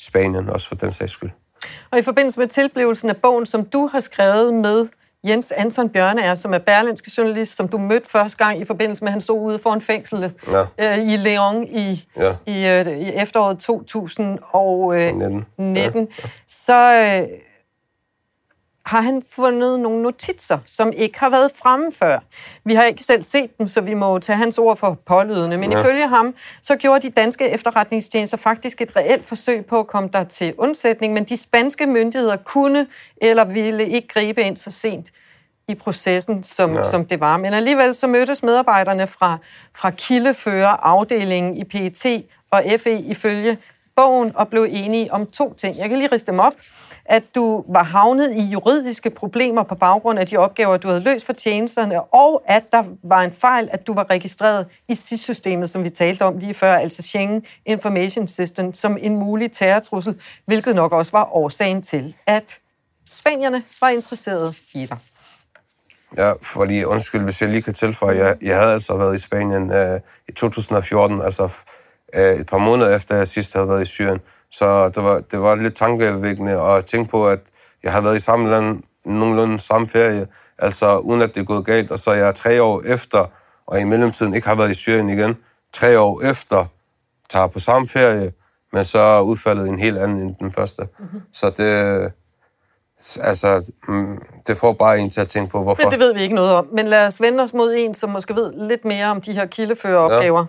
Spanien 0.00 0.48
også 0.48 0.68
for 0.68 0.74
den 0.74 0.92
sags 0.92 1.12
skyld. 1.12 1.30
Og 1.90 1.98
i 1.98 2.02
forbindelse 2.02 2.40
med 2.40 2.48
tilblivelsen 2.48 3.10
af 3.10 3.16
bogen, 3.16 3.46
som 3.46 3.64
du 3.64 3.86
har 3.92 4.00
skrevet 4.00 4.54
med 4.54 4.86
Jens 5.24 5.52
Anton 5.52 5.88
Bjørneær, 5.88 6.34
som 6.34 6.54
er 6.54 6.58
berlinske 6.58 7.10
journalist, 7.18 7.56
som 7.56 7.68
du 7.68 7.78
mødte 7.78 8.08
første 8.10 8.44
gang 8.44 8.60
i 8.60 8.64
forbindelse 8.64 9.04
med, 9.04 9.08
at 9.08 9.12
han 9.12 9.20
stod 9.20 9.40
ude 9.40 9.58
foran 9.58 9.80
fængslet 9.80 10.32
Ja. 10.78 10.92
øh, 10.98 10.98
i 11.12 11.16
Leon 11.16 11.62
i, 11.68 12.08
Ja. 12.16 12.34
i, 12.46 12.66
øh, 12.66 12.86
i 12.98 13.12
efteråret 13.14 13.58
2019, 13.58 15.18
19. 15.18 15.46
øh, 15.58 15.66
19, 15.66 16.08
så, 16.46 16.92
øh, 17.22 17.28
har 18.86 19.00
han 19.00 19.22
fundet 19.30 19.80
nogle 19.80 20.02
notitser, 20.02 20.58
som 20.66 20.92
ikke 20.92 21.20
har 21.20 21.30
været 21.30 21.50
fremme 21.54 21.92
før. 21.92 22.18
Vi 22.64 22.74
har 22.74 22.84
ikke 22.84 23.04
selv 23.04 23.22
set 23.22 23.58
dem, 23.58 23.68
så 23.68 23.80
vi 23.80 23.94
må 23.94 24.18
tage 24.18 24.36
hans 24.36 24.58
ord 24.58 24.76
for 24.76 24.98
pålydende. 25.06 25.56
Men 25.56 25.72
ja. 25.72 25.80
ifølge 25.80 26.08
ham, 26.08 26.34
så 26.62 26.76
gjorde 26.76 27.08
de 27.08 27.10
danske 27.10 27.48
efterretningstjenester 27.48 28.36
faktisk 28.36 28.80
et 28.80 28.96
reelt 28.96 29.24
forsøg 29.24 29.66
på 29.66 29.78
at 29.78 29.86
komme 29.86 30.10
der 30.12 30.24
til 30.24 30.54
undsætning, 30.58 31.12
men 31.12 31.24
de 31.24 31.36
spanske 31.36 31.86
myndigheder 31.86 32.36
kunne 32.36 32.86
eller 33.16 33.44
ville 33.44 33.88
ikke 33.88 34.08
gribe 34.08 34.42
ind 34.42 34.56
så 34.56 34.70
sent 34.70 35.06
i 35.68 35.74
processen, 35.74 36.44
som, 36.44 36.74
ja. 36.74 36.84
som 36.84 37.06
det 37.06 37.20
var. 37.20 37.36
Men 37.36 37.54
alligevel 37.54 37.94
så 37.94 38.06
mødtes 38.06 38.42
medarbejderne 38.42 39.06
fra, 39.06 39.38
fra 39.74 39.90
kildefører 39.90 40.68
afdelingen 40.68 41.56
i 41.56 41.64
PET 41.64 42.24
og 42.50 42.64
FE 42.78 42.98
ifølge 42.98 43.58
bogen 43.96 44.32
og 44.34 44.48
blev 44.48 44.66
enige 44.70 45.12
om 45.12 45.26
to 45.26 45.54
ting. 45.54 45.78
Jeg 45.78 45.88
kan 45.88 45.98
lige 45.98 46.08
riste 46.12 46.32
dem 46.32 46.40
op. 46.40 46.52
At 47.04 47.22
du 47.34 47.64
var 47.68 47.82
havnet 47.82 48.34
i 48.34 48.40
juridiske 48.40 49.10
problemer 49.10 49.62
på 49.62 49.74
baggrund 49.74 50.18
af 50.18 50.26
de 50.26 50.36
opgaver, 50.36 50.76
du 50.76 50.88
havde 50.88 51.00
løst 51.00 51.26
for 51.26 51.32
tjenesterne, 51.32 52.02
og 52.02 52.42
at 52.46 52.72
der 52.72 52.84
var 53.02 53.22
en 53.22 53.32
fejl, 53.32 53.68
at 53.72 53.86
du 53.86 53.94
var 53.94 54.10
registreret 54.10 54.66
i 54.88 54.94
SIS-systemet, 54.94 55.70
som 55.70 55.84
vi 55.84 55.90
talte 55.90 56.22
om 56.22 56.38
lige 56.38 56.54
før, 56.54 56.76
altså 56.76 57.02
Schengen 57.02 57.44
Information 57.66 58.28
System, 58.28 58.74
som 58.74 58.98
en 59.00 59.16
mulig 59.16 59.52
terrortrussel, 59.52 60.20
hvilket 60.46 60.74
nok 60.74 60.92
også 60.92 61.12
var 61.12 61.36
årsagen 61.36 61.82
til, 61.82 62.14
at 62.26 62.58
spanierne 63.12 63.62
var 63.80 63.88
interesserede 63.88 64.54
i 64.72 64.86
dig. 64.86 64.98
Ja, 66.16 66.32
fordi 66.42 66.84
undskyld, 66.84 67.22
hvis 67.22 67.42
jeg 67.42 67.50
lige 67.50 67.62
kan 67.62 67.74
tilføje, 67.74 68.16
jeg, 68.16 68.36
jeg 68.42 68.58
havde 68.58 68.72
altså 68.72 68.96
været 68.96 69.14
i 69.14 69.18
Spanien 69.18 69.72
øh, 69.72 70.00
i 70.28 70.32
2014, 70.32 71.22
altså 71.22 71.56
et 72.14 72.46
par 72.46 72.58
måneder 72.58 72.96
efter 72.96 73.16
jeg 73.16 73.28
sidst 73.28 73.54
havde 73.54 73.68
været 73.68 73.82
i 73.82 73.84
Syrien. 73.84 74.20
Så 74.50 74.88
det 74.88 75.04
var, 75.04 75.20
det 75.30 75.40
var 75.40 75.54
lidt 75.54 75.74
tankevækkende 75.74 76.60
at 76.60 76.84
tænke 76.84 77.10
på, 77.10 77.28
at 77.28 77.40
jeg 77.82 77.92
har 77.92 78.00
været 78.00 78.16
i 78.16 78.20
samme 78.20 78.50
land, 78.50 78.82
nogenlunde 79.04 79.60
samme 79.60 79.88
ferie, 79.88 80.26
altså 80.58 80.98
uden 80.98 81.22
at 81.22 81.34
det 81.34 81.40
er 81.40 81.44
gået 81.44 81.66
galt, 81.66 81.90
og 81.90 81.98
så 81.98 82.10
er 82.10 82.14
jeg 82.14 82.34
tre 82.34 82.62
år 82.62 82.82
efter, 82.86 83.26
og 83.66 83.80
i 83.80 83.84
mellemtiden 83.84 84.34
ikke 84.34 84.48
har 84.48 84.54
været 84.54 84.70
i 84.70 84.74
Syrien 84.74 85.10
igen, 85.10 85.36
tre 85.72 85.98
år 85.98 86.22
efter, 86.22 86.64
tager 87.30 87.46
på 87.46 87.58
samme 87.58 87.88
ferie, 87.88 88.32
men 88.72 88.84
så 88.84 88.98
er 88.98 89.20
udfaldet 89.20 89.68
en 89.68 89.78
helt 89.78 89.98
anden 89.98 90.18
end 90.18 90.34
den 90.40 90.52
første. 90.52 90.82
Mm-hmm. 90.98 91.20
Så 91.32 91.50
det, 91.50 92.12
altså, 93.20 93.72
mm, 93.88 94.22
det 94.46 94.56
får 94.56 94.72
bare 94.72 94.98
en 94.98 95.10
til 95.10 95.20
at 95.20 95.28
tænke 95.28 95.50
på, 95.50 95.62
hvorfor. 95.62 95.82
Men 95.82 95.90
det 95.90 95.98
ved 95.98 96.14
vi 96.14 96.22
ikke 96.22 96.34
noget 96.34 96.52
om. 96.52 96.68
Men 96.72 96.88
lad 96.88 97.06
os 97.06 97.20
vende 97.20 97.42
os 97.42 97.52
mod 97.52 97.74
en, 97.76 97.94
som 97.94 98.10
måske 98.10 98.34
ved 98.34 98.52
lidt 98.68 98.84
mere 98.84 99.06
om 99.06 99.20
de 99.20 99.32
her 99.32 99.46
kildeføreropgaver. 99.46 100.40
Ja. 100.40 100.46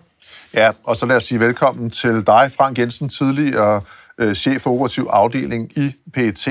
Ja, 0.56 0.72
og 0.84 0.98
så 0.98 1.06
lad 1.06 1.16
os 1.16 1.24
sige 1.24 1.40
velkommen 1.40 1.90
til 1.90 2.28
dig, 2.28 2.52
Frank 2.58 2.78
Jensen, 2.78 3.10
tidligere 3.10 3.82
øh, 4.18 4.36
chef 4.36 4.62
for 4.62 4.72
operativ 4.72 5.08
afdeling 5.10 5.78
i 5.78 5.92
PET. 6.14 6.48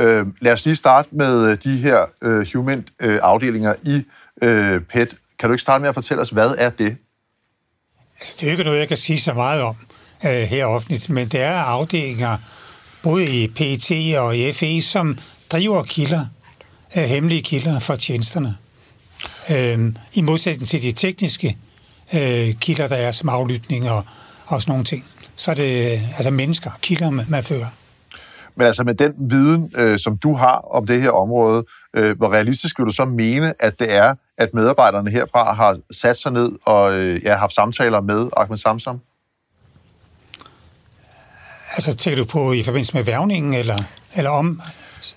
Øh, 0.00 0.26
lad 0.40 0.52
os 0.52 0.64
lige 0.64 0.76
starte 0.76 1.08
med 1.12 1.46
øh, 1.46 1.58
de 1.64 1.76
her 1.76 2.06
øh, 2.22 2.46
human 2.52 2.88
øh, 3.00 3.20
afdelinger 3.22 3.74
i 3.82 4.04
øh, 4.42 4.80
PET. 4.80 5.08
Kan 5.38 5.48
du 5.48 5.52
ikke 5.52 5.62
starte 5.62 5.82
med 5.82 5.88
at 5.88 5.94
fortælle 5.94 6.20
os, 6.20 6.30
hvad 6.30 6.54
er 6.58 6.70
det? 6.70 6.96
Altså, 8.20 8.36
det 8.40 8.42
er 8.42 8.46
jo 8.46 8.50
ikke 8.50 8.64
noget, 8.64 8.78
jeg 8.78 8.88
kan 8.88 8.96
sige 8.96 9.20
så 9.20 9.34
meget 9.34 9.62
om 9.62 9.76
øh, 10.24 10.30
her 10.30 10.66
offentligt, 10.66 11.10
men 11.10 11.28
det 11.28 11.40
er 11.40 11.54
afdelinger, 11.54 12.38
både 13.02 13.42
i 13.42 13.48
PET 13.48 14.18
og 14.18 14.36
i 14.36 14.52
FE, 14.52 14.80
som 14.80 15.18
driver 15.52 15.82
kilder, 15.82 16.26
øh, 16.96 17.02
hemmelige 17.02 17.42
kilder 17.42 17.80
for 17.80 17.94
tjenesterne. 17.94 18.56
Øh, 19.50 19.92
I 20.12 20.22
modsætning 20.22 20.68
til 20.68 20.82
de 20.82 20.92
tekniske 20.92 21.56
øh, 22.14 22.54
kilder, 22.60 22.88
der 22.88 22.96
er 22.96 23.12
som 23.12 23.28
aflytning 23.28 23.90
og, 23.90 24.04
og 24.46 24.62
sådan 24.62 24.72
nogle 24.72 24.84
ting. 24.84 25.04
Så 25.36 25.50
er 25.50 25.54
det 25.54 26.00
altså 26.16 26.30
mennesker, 26.30 26.70
kilder, 26.82 27.10
man 27.10 27.44
fører. 27.44 27.66
Men 28.54 28.66
altså 28.66 28.84
med 28.84 28.94
den 28.94 29.14
viden, 29.18 29.72
øh, 29.76 29.98
som 29.98 30.18
du 30.18 30.34
har 30.34 30.74
om 30.74 30.86
det 30.86 31.02
her 31.02 31.10
område, 31.10 31.64
øh, 31.96 32.16
hvor 32.16 32.32
realistisk 32.32 32.78
vil 32.78 32.86
du 32.86 32.92
så 32.92 33.04
mene, 33.04 33.54
at 33.60 33.78
det 33.78 33.94
er, 33.94 34.14
at 34.38 34.54
medarbejderne 34.54 35.10
herfra 35.10 35.52
har 35.52 35.78
sat 35.90 36.18
sig 36.18 36.32
ned 36.32 36.52
og 36.64 36.92
øh, 36.92 37.24
ja, 37.24 37.36
haft 37.36 37.54
samtaler 37.54 38.00
med 38.00 38.28
Ahmed 38.36 38.58
Samsam? 38.58 39.00
Altså 41.74 41.96
tænker 41.96 42.22
du 42.22 42.28
på 42.28 42.52
i 42.52 42.62
forbindelse 42.62 42.94
med 42.94 43.04
værvningen, 43.04 43.54
eller, 43.54 43.78
eller 44.14 44.30
om 44.30 44.60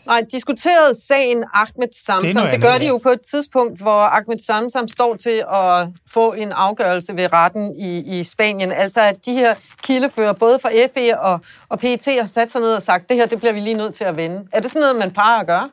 Nej, 0.06 0.24
diskuterede 0.32 0.94
sagen 1.08 1.44
Ahmed 1.54 1.88
Samsam. 2.06 2.44
Det, 2.44 2.54
det 2.54 2.62
gør 2.62 2.78
de 2.78 2.88
jo 2.88 2.98
på 2.98 3.10
et 3.10 3.22
tidspunkt, 3.22 3.82
hvor 3.82 4.02
Ahmed 4.02 4.40
Samsam 4.46 4.88
står 4.88 5.16
til 5.16 5.44
at 5.54 5.88
få 6.14 6.34
en 6.34 6.52
afgørelse 6.52 7.16
ved 7.16 7.34
retten 7.34 7.80
i, 7.80 8.20
i 8.20 8.24
Spanien. 8.24 8.72
Altså 8.72 9.02
at 9.02 9.26
de 9.26 9.34
her 9.34 9.56
kildefører, 9.84 10.34
både 10.34 10.60
fra 10.62 10.70
FE 10.94 11.20
og, 11.20 11.40
og 11.70 11.80
PET, 11.80 12.06
har 12.06 12.26
sat 12.26 12.52
sig 12.52 12.62
ned 12.62 12.74
og 12.74 12.82
sagt, 12.82 13.10
det 13.10 13.18
her 13.18 13.26
det 13.26 13.40
bliver 13.40 13.54
vi 13.54 13.60
lige 13.60 13.78
nødt 13.78 13.94
til 13.94 14.04
at 14.04 14.18
vende. 14.18 14.48
Er 14.52 14.60
det 14.60 14.72
sådan 14.72 14.82
noget, 14.82 14.96
man 14.96 15.12
plejer 15.12 15.40
at 15.40 15.48
gøre? 15.48 15.70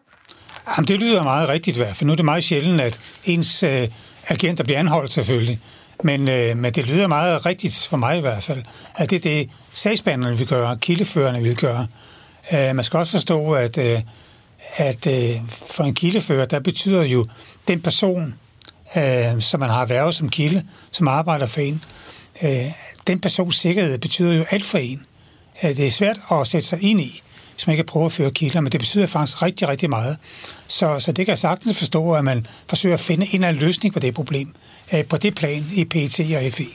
Jamen, 0.76 0.88
det 0.88 1.00
lyder 1.00 1.22
meget 1.22 1.48
rigtigt, 1.48 1.78
for 1.94 2.04
nu 2.04 2.12
er 2.12 2.16
det 2.16 2.24
meget 2.24 2.44
sjældent, 2.44 2.80
at 2.80 3.00
ens 3.24 3.62
øh, 3.62 3.88
agenter 4.28 4.64
bliver 4.64 4.78
anholdt 4.78 5.12
selvfølgelig. 5.12 5.60
Men, 6.04 6.28
øh, 6.28 6.56
men 6.56 6.72
det 6.72 6.88
lyder 6.88 7.06
meget 7.06 7.46
rigtigt 7.46 7.86
for 7.90 7.96
mig 7.96 8.18
i 8.18 8.20
hvert 8.20 8.42
fald, 8.42 8.62
at 8.94 9.10
det 9.10 9.16
er 9.16 9.20
det, 9.20 9.50
sagsbehandlerne 9.72 10.38
vil 10.38 10.48
gøre, 10.48 10.76
kildeførerne 10.76 11.42
vil 11.42 11.56
gøre. 11.56 11.86
Øh, 12.52 12.76
man 12.76 12.84
skal 12.84 12.98
også 12.98 13.12
forstå, 13.12 13.52
at, 13.52 13.78
øh, 13.78 14.00
at 14.76 15.06
øh, 15.06 15.40
for 15.48 15.84
en 15.84 15.94
kildefører, 15.94 16.46
der 16.46 16.60
betyder 16.60 17.02
jo 17.02 17.26
den 17.68 17.80
person, 17.80 18.34
øh, 18.96 19.40
som 19.40 19.60
man 19.60 19.70
har 19.70 19.86
været 19.86 20.14
som 20.14 20.28
kilde, 20.28 20.64
som 20.90 21.08
arbejder 21.08 21.46
for 21.46 21.60
en, 21.60 21.84
øh, 22.42 22.66
den 23.06 23.20
persons 23.20 23.56
sikkerhed 23.56 23.98
betyder 23.98 24.32
jo 24.32 24.44
alt 24.50 24.64
for 24.64 24.78
en. 24.78 25.06
Øh, 25.62 25.70
det 25.70 25.86
er 25.86 25.90
svært 25.90 26.20
at 26.32 26.46
sætte 26.46 26.68
sig 26.68 26.82
ind 26.82 27.00
i, 27.00 27.22
hvis 27.54 27.66
man 27.66 27.74
ikke 27.74 27.84
prøver 27.84 28.06
at 28.06 28.12
føre 28.12 28.30
kilder, 28.30 28.60
men 28.60 28.72
det 28.72 28.80
betyder 28.80 29.06
faktisk 29.06 29.42
rigtig, 29.42 29.68
rigtig 29.68 29.90
meget. 29.90 30.16
Så, 30.68 31.00
så 31.00 31.12
det 31.12 31.26
kan 31.26 31.30
jeg 31.30 31.38
sagtens 31.38 31.78
forstå, 31.78 32.12
at 32.12 32.24
man 32.24 32.46
forsøger 32.68 32.94
at 32.94 33.00
finde 33.00 33.26
en 33.26 33.34
eller 33.34 33.48
anden 33.48 33.62
løsning 33.62 33.94
på 33.94 34.00
det 34.00 34.14
problem, 34.14 34.54
øh, 34.94 35.04
på 35.04 35.16
det 35.16 35.34
plan 35.34 35.64
i 35.74 35.84
PET 35.84 36.20
og 36.20 36.52
FI. 36.52 36.66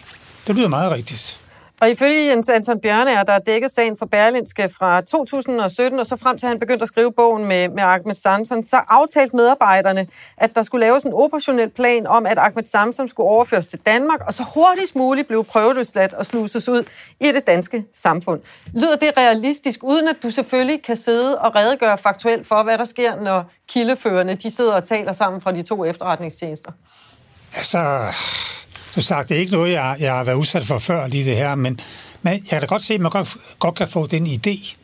Det 0.47 0.56
lyder 0.56 0.67
meget 0.67 0.91
rigtigt. 0.91 1.39
Og 1.82 1.90
ifølge 1.90 2.30
Jens 2.30 2.50
Anton 2.50 2.80
Bjørne, 2.80 3.12
der 3.12 3.34
er 3.34 3.40
dækket 3.40 3.72
sagen 3.72 3.98
for 3.98 4.06
Berlinske 4.06 4.70
fra 4.70 5.02
2017, 5.02 6.00
og 6.00 6.06
så 6.06 6.18
frem 6.18 6.38
til 6.38 6.46
at 6.46 6.50
han 6.50 6.60
begyndte 6.60 6.84
at 6.84 6.90
skrive 6.90 7.12
bogen 7.12 7.46
med, 7.46 7.70
med 7.70 7.84
Ahmed 7.84 8.16
Samson, 8.16 8.63
så 8.63 8.82
aftalte 8.88 9.36
medarbejderne, 9.36 10.08
at 10.38 10.56
der 10.56 10.63
skulle 10.63 10.86
laves 10.86 11.04
en 11.04 11.13
operationel 11.13 11.70
plan 11.70 12.08
om, 12.08 12.26
at 12.26 12.38
Ahmed 12.38 12.66
Samson 12.66 13.10
skulle 13.10 13.30
overføres 13.30 13.68
til 13.68 13.80
Danmark, 13.86 14.20
og 14.28 14.34
så 14.34 14.44
hurtigst 14.44 14.96
muligt 14.96 15.28
blev 15.28 15.44
prøveløsladt 15.44 16.13
og 16.13 16.26
sluses 16.26 16.70
ud 16.70 16.84
i 17.20 17.32
det 17.32 17.48
danske 17.48 17.86
samfund. 17.94 18.42
Lyder 18.74 18.96
det 18.96 19.12
realistisk, 19.18 19.84
uden 19.84 20.08
at 20.08 20.16
du 20.24 20.30
selvfølgelig 20.30 20.84
kan 20.84 20.96
sidde 20.96 21.40
og 21.40 21.56
redegøre 21.56 21.98
faktuelt 21.98 22.48
for, 22.48 22.63
hvad 22.63 22.78
der 22.78 22.86
sker, 22.86 23.22
når 23.22 23.52
kildeførende 23.68 24.36
de 24.36 24.52
sidder 24.52 24.74
og 24.74 24.84
taler 24.84 25.13
sammen 25.13 25.42
fra 25.42 25.52
de 25.52 25.62
to 25.62 25.86
efterretningstjenester? 25.86 26.72
Altså, 27.56 27.80
som 28.98 29.02
sagt, 29.02 29.30
det 29.30 29.38
er 29.38 29.42
ikke 29.42 29.52
noget, 29.52 29.72
jeg, 29.72 29.98
jeg 30.00 30.14
har 30.14 30.24
været 30.24 30.36
udsat 30.36 30.64
for 30.64 30.80
før, 30.80 31.08
lige 31.08 31.26
det 31.26 31.36
her, 31.36 31.56
men, 31.56 31.80
men 32.22 32.34
jeg 32.34 32.42
kan 32.50 32.62
da 32.62 32.66
godt 32.66 32.82
se, 32.82 32.94
at 32.94 33.02
man 33.02 33.12
godt, 33.12 33.38
godt 33.60 33.76
kan 33.76 33.88
få 33.88 34.08
den 34.08 34.28
idé. 34.28 34.76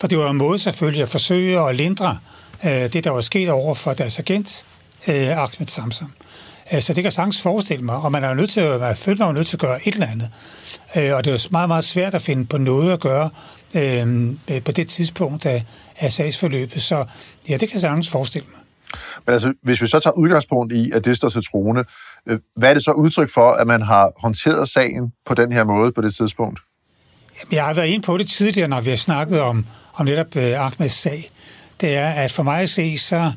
For 0.00 0.06
det 0.06 0.18
var 0.18 0.30
en 0.30 0.36
måde 0.36 0.58
selvfølgelig 0.58 1.02
at 1.02 1.08
forsøge 1.08 1.60
at 1.60 1.76
lindre 1.76 2.18
øh, 2.64 2.70
det, 2.70 3.04
der 3.04 3.10
var 3.10 3.20
sket 3.20 3.50
over 3.50 3.74
for 3.74 3.92
deres 3.92 4.18
agent, 4.18 4.64
øh, 5.06 5.28
Ahmed 5.28 5.66
Samsam. 5.66 6.12
Øh, 6.72 6.82
så 6.82 6.94
det 6.94 7.02
kan 7.02 7.12
sagtens 7.12 7.42
forestille 7.42 7.84
mig, 7.84 7.96
og 7.96 8.12
man 8.12 8.24
er 8.24 8.28
jo 8.28 8.34
nødt 8.34 8.50
til 8.50 8.60
at, 8.60 8.80
man 8.80 8.96
føler 8.96 9.32
nødt 9.32 9.46
til 9.46 9.56
at 9.56 9.60
gøre 9.60 9.88
et 9.88 9.94
eller 9.94 10.06
andet. 10.06 10.30
Øh, 10.96 11.14
og 11.14 11.24
det 11.24 11.30
er 11.30 11.34
jo 11.34 11.38
meget, 11.50 11.68
meget 11.68 11.84
svært 11.84 12.14
at 12.14 12.22
finde 12.22 12.46
på 12.46 12.58
noget 12.58 12.92
at 12.92 13.00
gøre 13.00 13.30
øh, 13.74 14.30
øh 14.50 14.62
på 14.62 14.72
det 14.72 14.88
tidspunkt 14.88 15.46
af, 15.46 15.64
af 15.96 16.12
sagsforløbet. 16.12 16.82
Så 16.82 17.04
ja, 17.48 17.56
det 17.56 17.68
kan 17.68 17.80
sagtens 17.80 18.08
forestille 18.08 18.46
mig. 18.50 18.60
Men 19.26 19.32
altså, 19.32 19.52
hvis 19.62 19.82
vi 19.82 19.86
så 19.86 20.00
tager 20.00 20.14
udgangspunkt 20.14 20.72
i, 20.72 20.90
at 20.90 21.04
det 21.04 21.16
står 21.16 21.28
til 21.28 21.42
trone, 21.42 21.84
Øh, 22.28 22.38
hvad 22.56 22.70
er 22.70 22.74
det 22.74 22.84
så 22.84 22.92
udtryk 22.92 23.30
for, 23.34 23.50
at 23.52 23.66
man 23.66 23.82
har 23.82 24.10
håndteret 24.16 24.68
sagen 24.68 25.12
på 25.26 25.34
den 25.34 25.52
her 25.52 25.64
måde 25.64 25.92
på 25.92 26.00
det 26.00 26.14
tidspunkt? 26.14 26.60
Jamen, 27.40 27.54
jeg 27.54 27.64
har 27.64 27.74
været 27.74 27.86
inde 27.86 28.06
på 28.06 28.18
det 28.18 28.28
tidligere, 28.28 28.68
når 28.68 28.80
vi 28.80 28.90
har 28.90 28.96
snakket 28.96 29.40
om, 29.40 29.66
om 29.94 30.06
netop 30.06 30.36
øh, 30.36 30.64
Ahmeds 30.64 30.92
sag. 30.92 31.30
Det 31.80 31.96
er, 31.96 32.08
at 32.08 32.32
for 32.32 32.42
mig 32.42 32.60
at 32.60 32.70
se, 32.70 32.98
så 32.98 33.16
jeg 33.16 33.32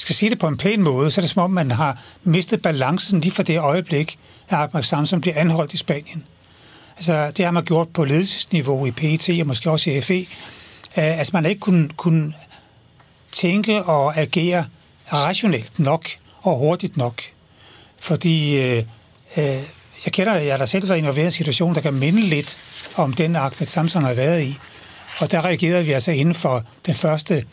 skal 0.00 0.14
sige 0.14 0.30
det 0.30 0.38
på 0.38 0.48
en 0.48 0.56
pæn 0.56 0.82
måde, 0.82 1.10
så 1.10 1.20
er 1.20 1.22
det 1.22 1.30
som 1.30 1.42
om, 1.42 1.50
man 1.50 1.70
har 1.70 2.02
mistet 2.24 2.62
balancen 2.62 3.20
lige 3.20 3.32
for 3.32 3.42
det 3.42 3.58
øjeblik, 3.58 4.18
at 4.48 4.58
Ahmed 4.58 4.82
Samson 4.82 5.20
bliver 5.20 5.36
anholdt 5.36 5.74
i 5.74 5.76
Spanien. 5.76 6.24
Altså, 6.96 7.30
det 7.36 7.44
har 7.44 7.52
man 7.52 7.64
gjort 7.64 7.88
på 7.88 8.04
ledelsesniveau 8.04 8.86
i 8.86 8.90
PET 8.90 9.40
og 9.40 9.46
måske 9.46 9.70
også 9.70 9.90
i 9.90 10.00
FE. 10.00 10.18
Øh, 10.98 11.18
altså, 11.18 11.30
man 11.34 11.44
har 11.44 11.48
ikke 11.48 11.60
kunnet, 11.60 11.96
kun 11.96 12.34
tænke 13.32 13.82
og 13.82 14.16
agere 14.16 14.64
rationelt 15.12 15.78
nok 15.78 16.08
og 16.42 16.58
hurtigt 16.58 16.96
nok. 16.96 17.22
Fordi 18.00 18.60
øh, 18.60 18.82
øh, 19.36 19.44
jeg 20.04 20.12
kender, 20.12 20.34
jeg 20.34 20.52
har 20.52 20.58
da 20.58 20.66
selv 20.66 20.88
været 20.88 20.98
involveret 20.98 21.24
i 21.24 21.26
en 21.26 21.30
situation, 21.30 21.74
der 21.74 21.80
kan 21.80 21.94
minde 21.94 22.20
lidt 22.20 22.58
om 22.96 23.12
den 23.12 23.36
Ahmed 23.36 23.66
Samson 23.66 24.04
har 24.04 24.14
været 24.14 24.42
i. 24.42 24.58
Og 25.18 25.30
der 25.30 25.44
reagerede 25.44 25.84
vi 25.84 25.92
altså 25.92 26.10
inden 26.10 26.34
for 26.34 26.64
den 26.86 26.94
første 26.94 27.44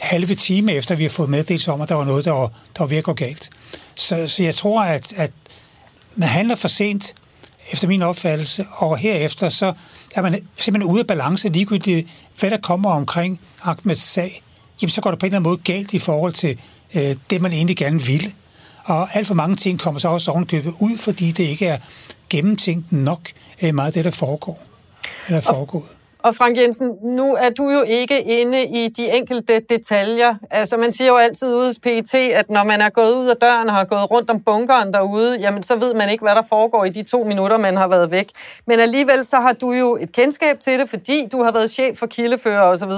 halve 0.00 0.34
time 0.34 0.72
efter, 0.72 0.94
vi 0.94 1.02
har 1.02 1.10
fået 1.10 1.30
meddelelse 1.30 1.72
om, 1.72 1.80
at 1.80 1.88
der 1.88 1.94
var 1.94 2.04
noget, 2.04 2.24
der 2.24 2.30
var, 2.30 2.46
der 2.46 2.78
var 2.78 2.86
ved 2.86 2.96
at 2.96 3.04
gå 3.04 3.12
galt. 3.12 3.50
Så, 3.94 4.28
så 4.28 4.42
jeg 4.42 4.54
tror, 4.54 4.82
at, 4.82 5.12
at 5.16 5.30
man 6.14 6.28
handler 6.28 6.54
for 6.54 6.68
sent, 6.68 7.14
efter 7.70 7.88
min 7.88 8.02
opfattelse, 8.02 8.66
og 8.72 8.98
herefter 8.98 9.48
så 9.48 9.72
er 10.14 10.22
man 10.22 10.46
simpelthen 10.56 10.92
ude 10.92 11.00
af 11.00 11.06
balance 11.06 11.48
ligegyldigt, 11.48 12.08
hvad 12.40 12.50
der 12.50 12.56
kommer 12.56 12.90
omkring 12.90 13.40
Ahmeds 13.62 14.00
sag 14.00 14.42
jamen 14.82 14.90
så 14.90 15.00
går 15.00 15.10
det 15.10 15.18
på 15.18 15.26
en 15.26 15.28
eller 15.28 15.38
anden 15.38 15.50
måde 15.50 15.60
galt 15.64 15.94
i 15.94 15.98
forhold 15.98 16.32
til 16.32 16.58
øh, 16.94 17.16
det, 17.30 17.40
man 17.40 17.52
egentlig 17.52 17.76
gerne 17.76 18.02
ville. 18.02 18.32
Og 18.86 19.08
alt 19.16 19.26
for 19.26 19.34
mange 19.34 19.56
ting 19.56 19.80
kommer 19.80 20.00
så 20.00 20.08
også 20.08 20.30
ovenkøbet 20.30 20.72
ud, 20.80 20.98
fordi 20.98 21.30
det 21.30 21.44
ikke 21.44 21.66
er 21.66 21.78
gennemtænkt 22.30 22.92
nok 22.92 23.20
øh, 23.62 23.74
meget 23.74 23.94
det, 23.94 24.04
der 24.04 24.10
foregår. 24.10 24.58
Eller 25.28 25.40
foregået. 25.40 25.96
Og 26.18 26.36
Frank 26.36 26.58
Jensen, 26.58 26.92
nu 27.02 27.34
er 27.34 27.50
du 27.50 27.70
jo 27.70 27.82
ikke 27.82 28.22
inde 28.22 28.66
i 28.66 28.88
de 28.88 29.10
enkelte 29.10 29.60
detaljer. 29.60 30.34
Altså 30.50 30.76
man 30.76 30.92
siger 30.92 31.08
jo 31.08 31.16
altid 31.16 31.54
ude 31.54 31.66
hos 31.66 31.78
PET, 31.78 32.14
at 32.14 32.50
når 32.50 32.64
man 32.64 32.80
er 32.80 32.88
gået 32.88 33.14
ud 33.14 33.26
af 33.26 33.36
døren 33.36 33.68
og 33.68 33.74
har 33.74 33.84
gået 33.84 34.10
rundt 34.10 34.30
om 34.30 34.40
bunkeren 34.40 34.92
derude, 34.92 35.38
jamen 35.40 35.62
så 35.62 35.76
ved 35.76 35.94
man 35.94 36.08
ikke, 36.08 36.24
hvad 36.24 36.34
der 36.34 36.42
foregår 36.48 36.84
i 36.84 36.88
de 36.88 37.02
to 37.02 37.24
minutter, 37.24 37.56
man 37.56 37.76
har 37.76 37.88
været 37.88 38.10
væk. 38.10 38.28
Men 38.66 38.80
alligevel 38.80 39.24
så 39.24 39.36
har 39.36 39.52
du 39.52 39.72
jo 39.72 39.96
et 40.00 40.12
kendskab 40.12 40.60
til 40.60 40.78
det, 40.78 40.90
fordi 40.90 41.28
du 41.32 41.42
har 41.42 41.52
været 41.52 41.70
chef 41.70 41.98
for 41.98 42.06
kildefører 42.06 42.62
osv., 42.62 42.92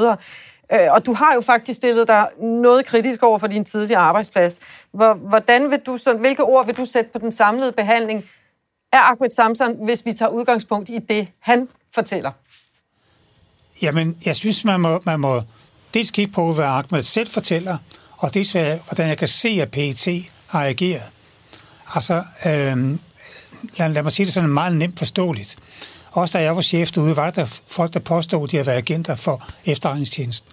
Øh, 0.73 0.93
og 0.93 1.07
du 1.07 1.13
har 1.13 1.35
jo 1.35 1.41
faktisk 1.41 1.77
stillet 1.77 2.09
dig 2.09 2.29
noget 2.41 2.87
kritisk 2.87 3.23
over 3.23 3.39
for 3.39 3.47
din 3.47 3.65
tidligere 3.65 4.01
arbejdsplads. 4.01 4.61
Hvordan 5.29 5.71
vil 5.71 5.81
du 5.87 5.97
så, 5.97 6.15
hvilke 6.15 6.43
ord 6.43 6.67
vil 6.67 6.77
du 6.77 6.85
sætte 6.85 7.11
på 7.13 7.19
den 7.19 7.33
samlede 7.33 7.73
behandling 7.73 8.25
af 8.93 8.99
Ahmed 9.11 9.31
Samson, 9.31 9.85
hvis 9.85 10.07
vi 10.07 10.13
tager 10.13 10.31
udgangspunkt 10.31 10.89
i 10.89 10.99
det, 10.99 11.29
han 11.39 11.69
fortæller? 11.95 12.31
Jamen, 13.83 14.17
jeg 14.25 14.37
synes, 14.37 14.65
man 14.65 14.81
må, 14.81 15.01
man 15.07 15.21
må 15.21 15.43
dels 15.95 16.11
kigge 16.11 16.33
på, 16.33 16.53
hvad 16.53 16.65
Ahmed 16.65 17.03
selv 17.03 17.29
fortæller, 17.29 17.79
og 18.17 18.35
dels 18.35 18.53
hvordan 18.53 19.09
jeg 19.09 19.19
kan 19.19 19.29
se, 19.29 19.49
at 19.63 19.71
PET 19.71 20.09
har 20.47 20.65
ageret. 20.65 21.13
Altså, 21.95 22.15
øh, 22.47 22.99
lad, 23.79 23.89
lad 23.89 24.03
mig 24.03 24.13
sige 24.13 24.27
det 24.27 24.35
sådan 24.35 24.51
meget 24.51 24.77
nemt 24.77 24.99
forståeligt. 24.99 25.57
Også 26.11 26.39
da 26.39 26.45
jeg 26.45 26.57
var 26.57 26.63
chef 26.63 26.91
derude, 26.93 27.17
var 27.17 27.31
der 27.31 27.61
folk, 27.67 27.95
der 27.95 28.01
påstod, 28.01 28.45
at 28.45 28.51
de 28.51 28.57
havde 28.57 28.67
været 28.67 28.77
agenter 28.77 29.17
for 29.17 29.49
efterretningstjenesten. 29.65 30.53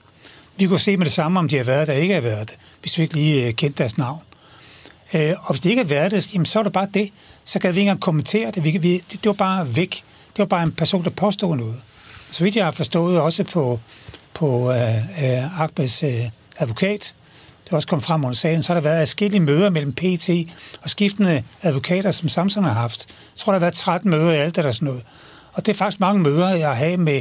Vi 0.57 0.67
kunne 0.67 0.79
se 0.79 0.97
med 0.97 1.05
det 1.05 1.13
samme, 1.13 1.39
om 1.39 1.47
de 1.47 1.57
har 1.57 1.63
været 1.63 1.87
der 1.87 1.93
eller 1.93 2.03
ikke 2.03 2.13
har 2.13 2.21
været 2.21 2.49
det, 2.49 2.57
hvis 2.81 2.97
vi 2.97 3.03
ikke 3.03 3.15
lige 3.15 3.47
øh, 3.47 3.53
kendte 3.53 3.77
deres 3.77 3.97
navn. 3.97 4.21
Øh, 5.13 5.33
og 5.41 5.53
hvis 5.53 5.61
det 5.61 5.69
ikke 5.69 5.81
har 5.81 5.89
været 5.89 6.11
det, 6.11 6.33
jamen, 6.33 6.45
så 6.45 6.59
er 6.59 6.63
det 6.63 6.73
bare 6.73 6.87
det. 6.93 7.11
Så 7.45 7.59
kan 7.59 7.75
vi 7.75 7.79
ikke 7.79 7.89
engang 7.89 8.01
kommentere 8.01 8.51
det. 8.51 8.63
Vi, 8.63 8.77
vi, 8.77 8.97
det, 8.97 9.25
var 9.25 9.33
bare 9.33 9.75
væk. 9.75 10.03
Det 10.27 10.39
var 10.39 10.45
bare 10.45 10.63
en 10.63 10.71
person, 10.71 11.03
der 11.03 11.09
påstod 11.09 11.55
noget. 11.55 11.81
Så 12.31 12.43
vidt 12.43 12.55
jeg 12.55 12.65
har 12.65 12.71
forstået 12.71 13.21
også 13.21 13.43
på, 13.43 13.79
på 14.33 14.47
uh, 14.47 14.75
uh, 15.59 15.83
uh, 15.83 16.29
advokat, 16.57 17.13
det 17.65 17.71
er 17.71 17.75
også 17.75 17.87
kommet 17.87 18.05
frem 18.05 18.23
under 18.23 18.35
sagen, 18.35 18.63
så 18.63 18.73
har 18.73 18.81
der 18.81 18.89
været 18.89 19.07
forskellige 19.07 19.41
møder 19.41 19.69
mellem 19.69 19.93
PT 19.93 20.29
og 20.83 20.89
skiftende 20.89 21.43
advokater, 21.61 22.11
som 22.11 22.29
Samsung 22.29 22.65
har 22.65 22.73
haft. 22.73 23.05
Jeg 23.09 23.15
tror, 23.35 23.51
der 23.51 23.59
har 23.59 23.65
været 23.65 23.73
13 23.73 24.09
møder 24.09 24.31
i 24.31 24.35
alt, 24.35 24.57
eller 24.57 24.71
sådan 24.71 24.85
noget. 24.85 25.03
Og 25.55 25.65
det 25.65 25.73
er 25.73 25.77
faktisk 25.77 25.99
mange 25.99 26.21
møder, 26.21 26.49
jeg 26.49 26.77
har 26.77 26.97
med 26.97 27.17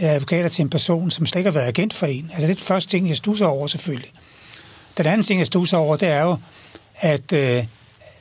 øh, 0.00 0.14
advokater 0.14 0.48
til 0.48 0.62
en 0.62 0.70
person, 0.70 1.10
som 1.10 1.26
slet 1.26 1.40
ikke 1.40 1.50
har 1.50 1.58
været 1.58 1.68
agent 1.68 1.94
for 1.94 2.06
en. 2.06 2.30
Altså 2.32 2.46
det 2.46 2.52
er 2.52 2.56
den 2.56 2.64
første 2.64 2.90
ting, 2.90 3.08
jeg 3.08 3.16
stusser 3.16 3.46
over 3.46 3.66
selvfølgelig. 3.66 4.10
Den 4.98 5.06
anden 5.06 5.22
ting, 5.22 5.38
jeg 5.38 5.46
stusser 5.46 5.76
over, 5.76 5.96
det 5.96 6.08
er 6.08 6.22
jo, 6.22 6.38
at 6.96 7.32
øh, 7.32 7.64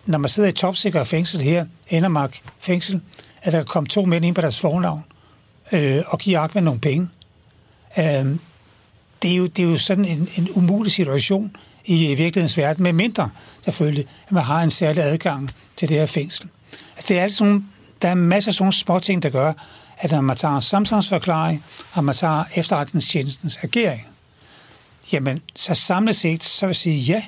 når 0.05 0.17
man 0.17 0.29
sidder 0.29 0.49
i 0.49 0.51
topsikker 0.51 1.03
fængsel 1.03 1.41
her, 1.41 1.65
Endermark 1.89 2.39
fængsel, 2.59 3.01
at 3.41 3.53
der 3.53 3.63
kommer 3.63 3.87
to 3.87 4.05
mænd 4.05 4.25
ind 4.25 4.35
på 4.35 4.41
deres 4.41 4.59
fornavn 4.59 5.03
øh, 5.71 6.03
og 6.07 6.19
giver 6.19 6.39
Ahmed 6.39 6.61
nogle 6.61 6.79
penge. 6.79 7.09
Øh, 7.97 8.25
det, 9.21 9.31
er 9.31 9.35
jo, 9.35 9.47
det 9.47 9.65
er 9.65 9.69
jo 9.69 9.77
sådan 9.77 10.05
en, 10.05 10.29
en 10.37 10.49
umulig 10.55 10.91
situation 10.91 11.55
i, 11.85 12.05
i 12.05 12.15
virkelighedens 12.15 12.57
verden, 12.57 12.83
med 12.83 12.93
mindre 12.93 13.29
selvfølgelig, 13.65 14.05
at 14.25 14.31
man 14.31 14.43
har 14.43 14.63
en 14.63 14.71
særlig 14.71 15.03
adgang 15.03 15.51
til 15.75 15.89
det 15.89 15.97
her 15.97 16.05
fængsel. 16.05 16.49
Altså, 16.95 17.05
det 17.07 17.19
er 17.19 17.23
altså 17.23 17.43
nogle, 17.43 17.63
der 18.01 18.07
er 18.07 18.15
masser 18.15 18.49
af 18.49 18.53
sådan 18.53 18.63
nogle 18.63 18.73
små 18.73 18.99
ting, 18.99 19.23
der 19.23 19.29
gør, 19.29 19.53
at 19.97 20.11
når 20.11 20.21
man 20.21 20.37
tager 20.37 20.77
en 20.97 21.03
forklaring, 21.03 21.63
og 21.93 22.03
man 22.03 22.15
tager 22.15 22.43
efterretningstjenestens 22.55 23.59
agering, 23.63 24.07
jamen, 25.13 25.41
så 25.55 25.75
samlet 25.75 26.15
set, 26.15 26.43
så 26.43 26.65
vil 26.65 26.69
jeg 26.69 26.75
sige 26.75 26.97
ja. 26.97 27.23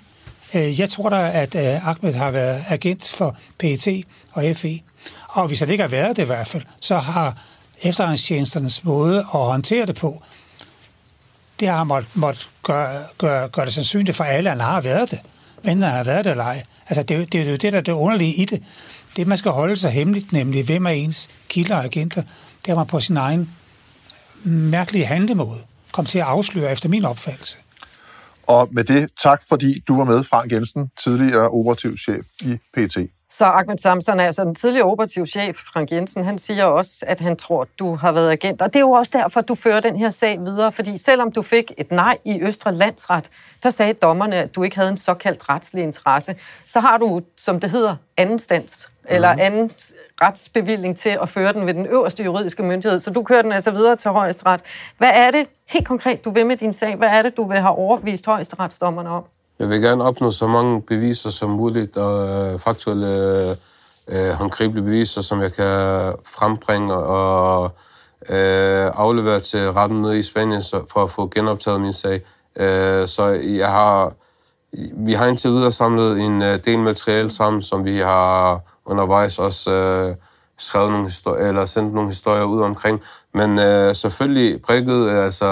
Øh, 0.53 0.79
jeg 0.79 0.89
tror 0.89 1.09
da, 1.09 1.31
at 1.31 1.55
øh, 1.55 1.87
Ahmed 1.87 2.13
har 2.13 2.31
været 2.31 2.63
agent 2.67 3.09
for 3.09 3.37
PET 3.59 3.87
og 4.31 4.43
FE. 4.55 4.79
Og 5.27 5.47
hvis 5.47 5.59
han 5.59 5.69
ikke 5.69 5.83
har 5.83 5.89
været 5.89 6.17
det 6.17 6.23
i 6.23 6.25
hvert 6.25 6.47
fald, 6.47 6.63
så 6.79 6.97
har 6.97 7.37
efterretningstjenesternes 7.81 8.83
måde 8.83 9.17
at 9.19 9.25
håndtere 9.39 9.85
det 9.85 9.95
på, 9.95 10.23
det 11.59 11.67
har 11.67 11.83
måttet 11.83 12.15
måtte 12.15 12.39
gøre, 12.63 13.03
gøre, 13.17 13.49
gøre 13.49 13.65
det 13.65 13.73
sandsynligt 13.73 14.17
for 14.17 14.23
alle, 14.23 14.49
at 14.49 14.55
han 14.57 14.65
har 14.65 14.81
været 14.81 15.11
det. 15.11 15.19
Men 15.63 15.81
han 15.81 15.95
har 15.95 16.03
været 16.03 16.25
det 16.25 16.31
eller 16.31 16.43
ej. 16.43 16.63
Altså, 16.87 17.03
det, 17.03 17.33
det 17.33 17.41
er 17.41 17.45
jo 17.45 17.55
det, 17.55 17.73
der 17.73 17.77
er 17.77 17.81
det 17.81 17.91
underlige 17.91 18.33
i 18.33 18.45
det. 18.45 18.63
Det, 19.15 19.27
man 19.27 19.37
skal 19.37 19.51
holde 19.51 19.77
sig 19.77 19.91
hemmeligt, 19.91 20.33
nemlig 20.33 20.65
hvem 20.65 20.85
er 20.85 20.89
ens 20.89 21.29
kilder 21.49 21.75
og 21.75 21.83
agenter, 21.83 22.21
det 22.65 22.71
er 22.71 22.75
man 22.75 22.87
på 22.87 22.99
sin 22.99 23.17
egen 23.17 23.49
mærkelige 24.43 25.05
handlemåde 25.05 25.59
kom 25.91 26.05
til 26.05 26.19
at 26.19 26.25
afsløre 26.25 26.71
efter 26.71 26.89
min 26.89 27.05
opfattelse. 27.05 27.57
Og 28.47 28.69
med 28.71 28.83
det, 28.83 29.09
tak 29.23 29.43
fordi 29.49 29.83
du 29.87 29.97
var 29.97 30.03
med, 30.03 30.23
Frank 30.23 30.51
Jensen, 30.51 30.91
tidligere 31.03 31.49
operativ 31.49 31.97
chef 31.97 32.25
i 32.41 32.57
PT. 32.73 32.97
Så 33.29 33.45
Ahmed 33.45 33.77
Samson, 33.77 34.19
altså 34.19 34.43
den 34.43 34.55
tidligere 34.55 34.85
operativ 34.85 35.25
chef, 35.25 35.55
Frank 35.55 35.91
Jensen, 35.91 36.25
han 36.25 36.37
siger 36.37 36.65
også, 36.65 37.05
at 37.07 37.19
han 37.19 37.37
tror, 37.37 37.67
du 37.79 37.95
har 37.95 38.11
været 38.11 38.31
agent. 38.31 38.61
Og 38.61 38.73
det 38.73 38.79
er 38.79 38.83
jo 38.83 38.91
også 38.91 39.11
derfor, 39.15 39.41
du 39.41 39.55
fører 39.55 39.79
den 39.79 39.95
her 39.95 40.09
sag 40.09 40.39
videre, 40.39 40.71
fordi 40.71 40.97
selvom 40.97 41.31
du 41.31 41.41
fik 41.41 41.71
et 41.77 41.91
nej 41.91 42.17
i 42.25 42.41
Østre 42.41 42.71
Landsret, 42.71 43.29
der 43.63 43.69
sagde 43.69 43.93
dommerne, 43.93 44.35
at 44.35 44.55
du 44.55 44.63
ikke 44.63 44.75
havde 44.75 44.89
en 44.89 44.97
såkaldt 44.97 45.49
retslig 45.49 45.83
interesse, 45.83 46.35
så 46.65 46.79
har 46.79 46.97
du, 46.97 47.21
som 47.37 47.59
det 47.59 47.69
hedder, 47.69 47.95
anden 48.17 48.39
stands, 48.39 48.89
mm. 49.01 49.07
eller 49.09 49.33
mhm. 49.33 49.41
anden 49.41 49.71
retsbevilling 50.21 50.97
til 50.97 51.17
at 51.21 51.29
føre 51.29 51.53
den 51.53 51.65
ved 51.65 51.73
den 51.73 51.85
øverste 51.85 52.23
juridiske 52.23 52.63
myndighed. 52.63 52.99
Så 52.99 53.11
du 53.11 53.23
kører 53.23 53.41
den 53.41 53.51
altså 53.51 53.71
videre 53.71 53.95
til 53.95 54.11
højesteret. 54.11 54.61
Hvad 54.97 55.11
er 55.13 55.31
det 55.31 55.47
helt 55.65 55.87
konkret, 55.87 56.25
du 56.25 56.29
vil 56.29 56.45
med 56.45 56.57
din 56.57 56.73
sag? 56.73 56.95
Hvad 56.95 57.09
er 57.09 57.21
det, 57.21 57.37
du 57.37 57.47
vil 57.47 57.57
have 57.57 57.75
overvist 57.75 58.25
højesteretsdommerne 58.25 59.09
om? 59.09 59.23
Jeg 59.59 59.69
vil 59.69 59.81
gerne 59.81 60.03
opnå 60.03 60.31
så 60.31 60.47
mange 60.47 60.81
beviser 60.81 61.29
som 61.29 61.49
muligt, 61.49 61.97
og 61.97 62.27
øh, 62.27 62.59
faktuelle 62.59 63.51
øh, 64.07 64.29
håndgribelige 64.29 64.83
beviser, 64.83 65.21
som 65.21 65.41
jeg 65.41 65.53
kan 65.53 66.13
frembringe 66.25 66.93
og 66.93 67.71
øh, 68.29 68.91
aflevere 68.93 69.39
til 69.39 69.71
retten 69.71 70.01
nede 70.01 70.19
i 70.19 70.23
Spanien 70.23 70.61
så, 70.61 70.81
for 70.93 71.03
at 71.03 71.09
få 71.09 71.27
genoptaget 71.27 71.81
min 71.81 71.93
sag. 71.93 72.21
Øh, 72.55 73.07
så 73.07 73.25
jeg 73.43 73.71
har, 73.71 74.13
vi 74.93 75.13
har 75.13 75.25
indtil 75.25 75.51
videre 75.51 75.71
samlet 75.71 76.19
en 76.19 76.41
øh, 76.41 76.59
del 76.65 76.79
materiale 76.79 77.31
sammen, 77.31 77.61
som 77.61 77.85
vi 77.85 77.97
har 77.97 78.61
undervejs 78.85 79.39
også 79.39 79.71
øh, 79.71 80.15
skrevet 80.57 80.91
nogle 80.91 81.05
historier, 81.05 81.47
eller 81.47 81.65
sendt 81.65 81.93
nogle 81.93 82.09
historier 82.09 82.43
ud 82.43 82.61
omkring. 82.61 83.01
Men 83.33 83.59
øh, 83.59 83.95
selvfølgelig 83.95 84.61
prikket 84.61 85.09
øh, 85.09 85.23
altså 85.23 85.45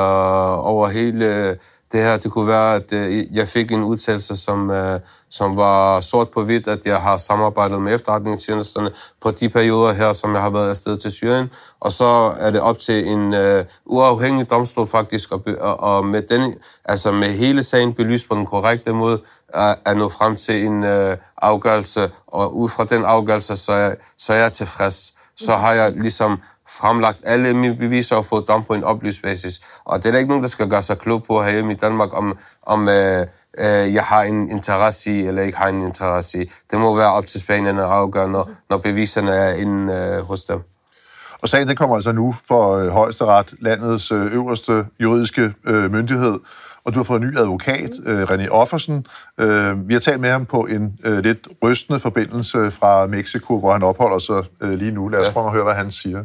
over 0.64 0.88
hele 0.88 1.58
det 1.92 2.04
her. 2.04 2.18
Det 2.18 2.32
kunne 2.32 2.48
være, 2.48 2.76
at 2.76 2.94
øh, 2.94 3.36
jeg 3.38 3.48
fik 3.48 3.72
en 3.72 3.84
udtalelse, 3.84 4.36
som, 4.36 4.72
øh, 4.72 5.00
som 5.30 5.58
var 5.58 6.02
sort 6.02 6.30
på 6.30 6.44
hvidt, 6.44 6.68
at 6.68 6.80
jeg 6.86 6.98
har 6.98 7.18
samarbejdet 7.18 7.82
med 7.82 7.96
efterretningstjenesterne 7.96 8.92
på 9.22 9.32
de 9.32 9.50
perioder 9.50 9.94
her, 9.94 10.14
som 10.14 10.34
jeg 10.34 10.42
har 10.42 10.50
været 10.50 10.70
afsted 10.70 10.98
til 10.98 11.12
Syrien. 11.12 11.50
Og 11.80 11.92
så 11.92 12.34
er 12.40 12.52
det 12.52 12.62
op 12.62 12.80
til 12.80 13.08
en 13.08 13.34
uh, 13.34 13.66
uafhængig 13.86 14.50
domstol 14.50 14.88
faktisk, 14.88 15.32
og, 15.32 15.44
og 15.80 16.06
med, 16.06 16.22
den, 16.22 16.56
altså 16.86 17.12
med 17.12 17.28
hele 17.28 17.64
sagen 17.64 17.94
belyst 17.94 18.30
på 18.30 18.36
den 18.36 18.46
korrekte 18.46 18.94
måde, 18.94 19.22
at, 19.54 19.76
at 19.86 19.98
nå 19.98 20.10
frem 20.10 20.36
til 20.36 20.66
en 20.66 20.84
uh, 20.84 21.14
afgørelse. 21.38 22.12
Og 22.28 22.58
ud 22.58 22.70
fra 22.70 22.86
den 22.86 23.06
afgørelse, 23.06 23.56
så 23.56 23.72
er, 23.72 23.96
så 24.18 24.34
er 24.34 24.38
jeg 24.38 24.54
tilfreds. 24.54 25.14
Så 25.38 25.52
har 25.52 25.74
jeg 25.74 25.92
ligesom 25.92 26.42
fremlagt 26.70 27.20
alle 27.24 27.54
mine 27.54 27.76
beviser 27.76 28.16
og 28.16 28.26
fået 28.26 28.48
dom 28.48 28.64
på 28.64 28.74
en 28.74 28.84
oplyst 28.84 29.22
basis. 29.22 29.62
Og 29.86 29.98
det 29.98 30.06
er 30.06 30.12
der 30.12 30.18
ikke 30.18 30.30
nogen, 30.30 30.44
der 30.44 30.50
skal 30.50 30.70
gøre 30.70 30.82
sig 30.82 30.98
klog 30.98 31.24
på 31.24 31.44
herhjemme 31.44 31.72
i 31.72 31.76
Danmark, 31.76 32.10
om, 32.14 32.38
om 32.64 32.90
øh, 32.90 33.28
øh, 33.58 33.94
jeg 33.94 34.04
har 34.04 34.24
en 34.24 34.52
interesse 34.52 35.12
i, 35.12 35.26
eller 35.26 35.42
ikke 35.42 35.58
har 35.58 35.68
en 35.68 35.82
interesse 35.82 36.44
i. 36.44 36.52
Det 36.72 36.80
må 36.80 36.96
være 36.96 37.12
op 37.12 37.26
til 37.26 37.40
Spanien 37.40 37.80
at 37.80 37.86
afgøre, 37.86 38.30
når, 38.30 38.50
når 38.70 38.78
beviserne 38.78 39.32
er 39.32 39.54
inde 39.54 39.94
øh, 39.94 40.24
hos 40.24 40.44
dem. 40.44 40.62
Og 41.42 41.50
sagen 41.50 41.68
den 41.68 41.76
kommer 41.76 41.96
altså 41.96 42.12
nu 42.12 42.36
for 42.48 42.76
øh, 42.76 42.88
højesteret, 42.88 43.54
landets 43.60 44.12
øh, 44.12 44.34
øverste 44.34 44.86
juridiske 45.00 45.54
øh, 45.66 45.92
myndighed, 45.92 46.40
og 46.86 46.94
du 46.94 47.00
har 47.00 47.04
fået 47.04 47.22
en 47.22 47.28
ny 47.28 47.38
advokat, 47.38 47.92
øh, 48.06 48.24
René 48.24 48.50
Offersen. 48.50 49.06
Øh, 49.40 49.88
vi 49.88 49.94
har 49.94 50.00
talt 50.00 50.20
med 50.20 50.30
ham 50.30 50.46
på 50.46 50.66
en 50.66 51.00
øh, 51.04 51.20
lidt 51.20 51.48
rystende 51.64 52.00
forbindelse 52.00 52.72
fra 52.72 53.06
Mexico, 53.06 53.60
hvor 53.60 53.72
han 53.72 53.84
opholder 53.84 54.20
sig 54.20 54.44
øh, 54.62 54.74
lige 54.74 54.92
nu. 54.92 55.08
Lad 55.08 55.20
os 55.20 55.34
prøve 55.34 55.46
at 55.46 55.52
høre, 55.52 55.64
hvad 55.64 55.74
han 55.74 55.92
siger 55.92 56.24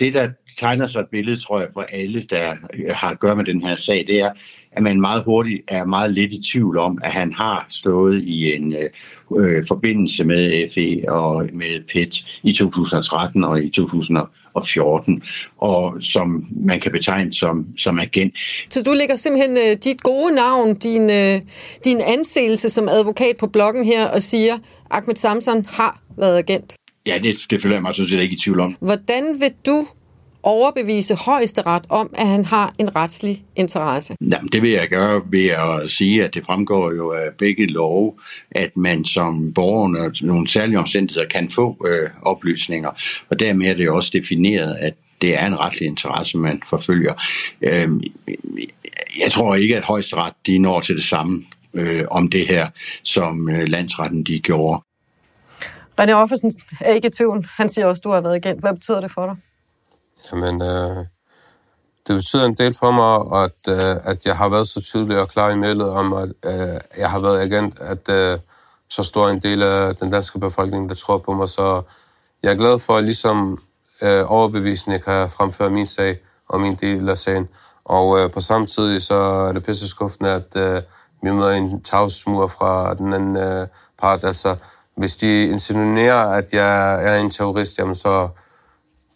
det, 0.00 0.14
der 0.14 0.28
tegner 0.58 0.86
sig 0.86 1.00
et 1.00 1.08
billede, 1.10 1.40
tror 1.40 1.60
jeg, 1.60 1.68
for 1.72 1.86
alle, 1.92 2.26
der 2.30 2.54
har 2.92 3.10
at 3.10 3.20
gøre 3.20 3.36
med 3.36 3.44
den 3.44 3.62
her 3.62 3.74
sag, 3.74 4.04
det 4.06 4.20
er, 4.20 4.30
at 4.72 4.82
man 4.82 5.00
meget 5.00 5.24
hurtigt 5.24 5.62
er 5.68 5.84
meget 5.84 6.14
lidt 6.14 6.32
i 6.32 6.42
tvivl 6.52 6.78
om, 6.78 6.98
at 7.04 7.12
han 7.12 7.32
har 7.32 7.66
stået 7.70 8.22
i 8.22 8.54
en 8.54 8.72
øh, 8.72 8.88
øh 9.36 9.64
forbindelse 9.68 10.24
med 10.24 10.70
FE 10.74 11.12
og 11.12 11.48
med 11.52 11.80
PET 11.92 12.26
i 12.42 12.52
2013 12.52 13.44
og 13.44 13.62
i 13.62 13.70
2014, 13.70 15.22
og 15.58 15.96
som 16.00 16.46
man 16.50 16.80
kan 16.80 16.92
betegne 16.92 17.32
som, 17.32 17.66
som 17.78 17.98
agent. 17.98 18.34
Så 18.70 18.82
du 18.82 18.92
lægger 18.92 19.16
simpelthen 19.16 19.56
øh, 19.56 19.76
dit 19.84 20.02
gode 20.02 20.34
navn, 20.34 20.74
din, 20.74 21.10
øh, 21.10 21.40
din 21.84 22.00
anseelse 22.00 22.70
som 22.70 22.88
advokat 22.88 23.36
på 23.36 23.46
bloggen 23.46 23.84
her 23.84 24.08
og 24.08 24.22
siger, 24.22 24.58
Ahmed 24.90 25.16
Samson 25.16 25.66
har 25.66 26.00
været 26.16 26.38
agent? 26.38 26.77
Ja, 27.08 27.18
det, 27.18 27.36
det 27.50 27.62
føler 27.62 27.76
jeg 27.76 27.82
mig 27.82 27.94
sådan 27.94 28.08
set 28.08 28.20
ikke 28.20 28.34
i 28.34 28.38
tvivl 28.38 28.60
om. 28.60 28.76
Hvordan 28.80 29.24
vil 29.40 29.52
du 29.66 29.86
overbevise 30.42 31.14
højesteret 31.14 31.86
om, 31.88 32.10
at 32.14 32.26
han 32.26 32.44
har 32.44 32.74
en 32.78 32.96
retslig 32.96 33.44
interesse? 33.56 34.16
Jamen, 34.20 34.48
det 34.52 34.62
vil 34.62 34.70
jeg 34.70 34.88
gøre 34.88 35.22
ved 35.30 35.46
at 35.46 35.90
sige, 35.90 36.24
at 36.24 36.34
det 36.34 36.44
fremgår 36.46 36.92
jo 36.92 37.12
af 37.12 37.28
begge 37.38 37.66
love, 37.66 38.12
at 38.50 38.76
man 38.76 39.04
som 39.04 39.52
borger 39.54 39.84
under 39.84 40.10
nogle 40.20 40.48
særlige 40.48 40.78
omstændigheder 40.78 41.28
kan 41.28 41.50
få 41.50 41.86
øh, 41.86 42.10
oplysninger. 42.22 42.90
Og 43.30 43.40
dermed 43.40 43.66
er 43.66 43.74
det 43.74 43.90
også 43.90 44.10
defineret, 44.12 44.76
at 44.80 44.94
det 45.20 45.42
er 45.42 45.46
en 45.46 45.60
retlig 45.60 45.86
interesse, 45.88 46.38
man 46.38 46.62
forfølger. 46.66 47.14
Øh, 47.62 47.88
jeg 49.18 49.32
tror 49.32 49.54
ikke, 49.54 49.76
at 49.76 49.84
højesteret 49.84 50.32
de 50.46 50.58
når 50.58 50.80
til 50.80 50.96
det 50.96 51.04
samme 51.04 51.44
øh, 51.74 52.04
om 52.10 52.30
det 52.30 52.46
her, 52.46 52.68
som 53.02 53.50
øh, 53.50 53.68
landsretten 53.68 54.22
de 54.24 54.40
gjorde. 54.40 54.82
René 55.98 56.12
Offersen 56.12 56.52
er 56.80 56.92
ikke 56.92 57.08
i 57.08 57.10
tvivl. 57.10 57.48
Han 57.56 57.68
siger 57.68 57.86
også, 57.86 58.00
at 58.00 58.04
du 58.04 58.10
har 58.10 58.20
været 58.20 58.34
agent. 58.34 58.60
Hvad 58.60 58.74
betyder 58.74 59.00
det 59.00 59.12
for 59.12 59.26
dig? 59.26 59.36
Jamen, 60.32 60.62
øh, 60.62 60.96
det 62.06 62.16
betyder 62.16 62.44
en 62.44 62.54
del 62.54 62.74
for 62.74 62.90
mig, 62.90 63.42
at, 63.44 63.78
øh, 63.78 63.96
at 64.04 64.26
jeg 64.26 64.36
har 64.36 64.48
været 64.48 64.68
så 64.68 64.80
tydelig 64.80 65.20
og 65.20 65.28
klar 65.28 65.50
i 65.50 65.56
mailet 65.56 65.90
om, 65.90 66.12
at 66.12 66.32
øh, 66.44 66.80
jeg 66.98 67.10
har 67.10 67.20
været 67.20 67.40
agent, 67.40 67.80
at 67.80 68.08
øh, 68.08 68.38
så 68.88 69.02
stor 69.02 69.28
en 69.28 69.38
del 69.38 69.62
af 69.62 69.96
den 69.96 70.10
danske 70.10 70.38
befolkning, 70.38 70.88
der 70.88 70.94
tror 70.94 71.18
på 71.18 71.32
mig. 71.32 71.48
Så 71.48 71.82
jeg 72.42 72.52
er 72.52 72.56
glad 72.56 72.78
for, 72.78 72.96
at 72.96 73.04
ligesom 73.04 73.62
øh, 74.02 74.32
overbevisende 74.32 74.98
kan 74.98 75.30
fremføre 75.30 75.70
min 75.70 75.86
sag 75.86 76.18
og 76.48 76.60
min 76.60 76.74
del 76.74 77.08
af 77.08 77.18
sagen. 77.18 77.48
Og 77.84 78.18
øh, 78.18 78.30
på 78.30 78.40
samme 78.40 78.66
tid 78.66 79.00
så 79.00 79.14
er 79.14 79.52
det 79.52 79.64
pisse 79.64 79.88
skuffende, 79.88 80.30
at 80.30 80.56
øh, 80.56 80.82
vi 81.22 81.30
møder 81.30 81.50
en 81.50 81.82
tavsmur 81.82 82.46
fra 82.46 82.94
den 82.94 83.12
anden 83.12 83.36
øh, 83.36 83.66
part. 83.98 84.24
Altså, 84.24 84.56
hvis 84.98 85.16
de 85.16 85.44
insinuerer, 85.44 86.32
at 86.32 86.52
jeg 86.52 87.04
er 87.04 87.20
en 87.20 87.30
terrorist, 87.30 87.78
jamen 87.78 87.94
så 87.94 88.28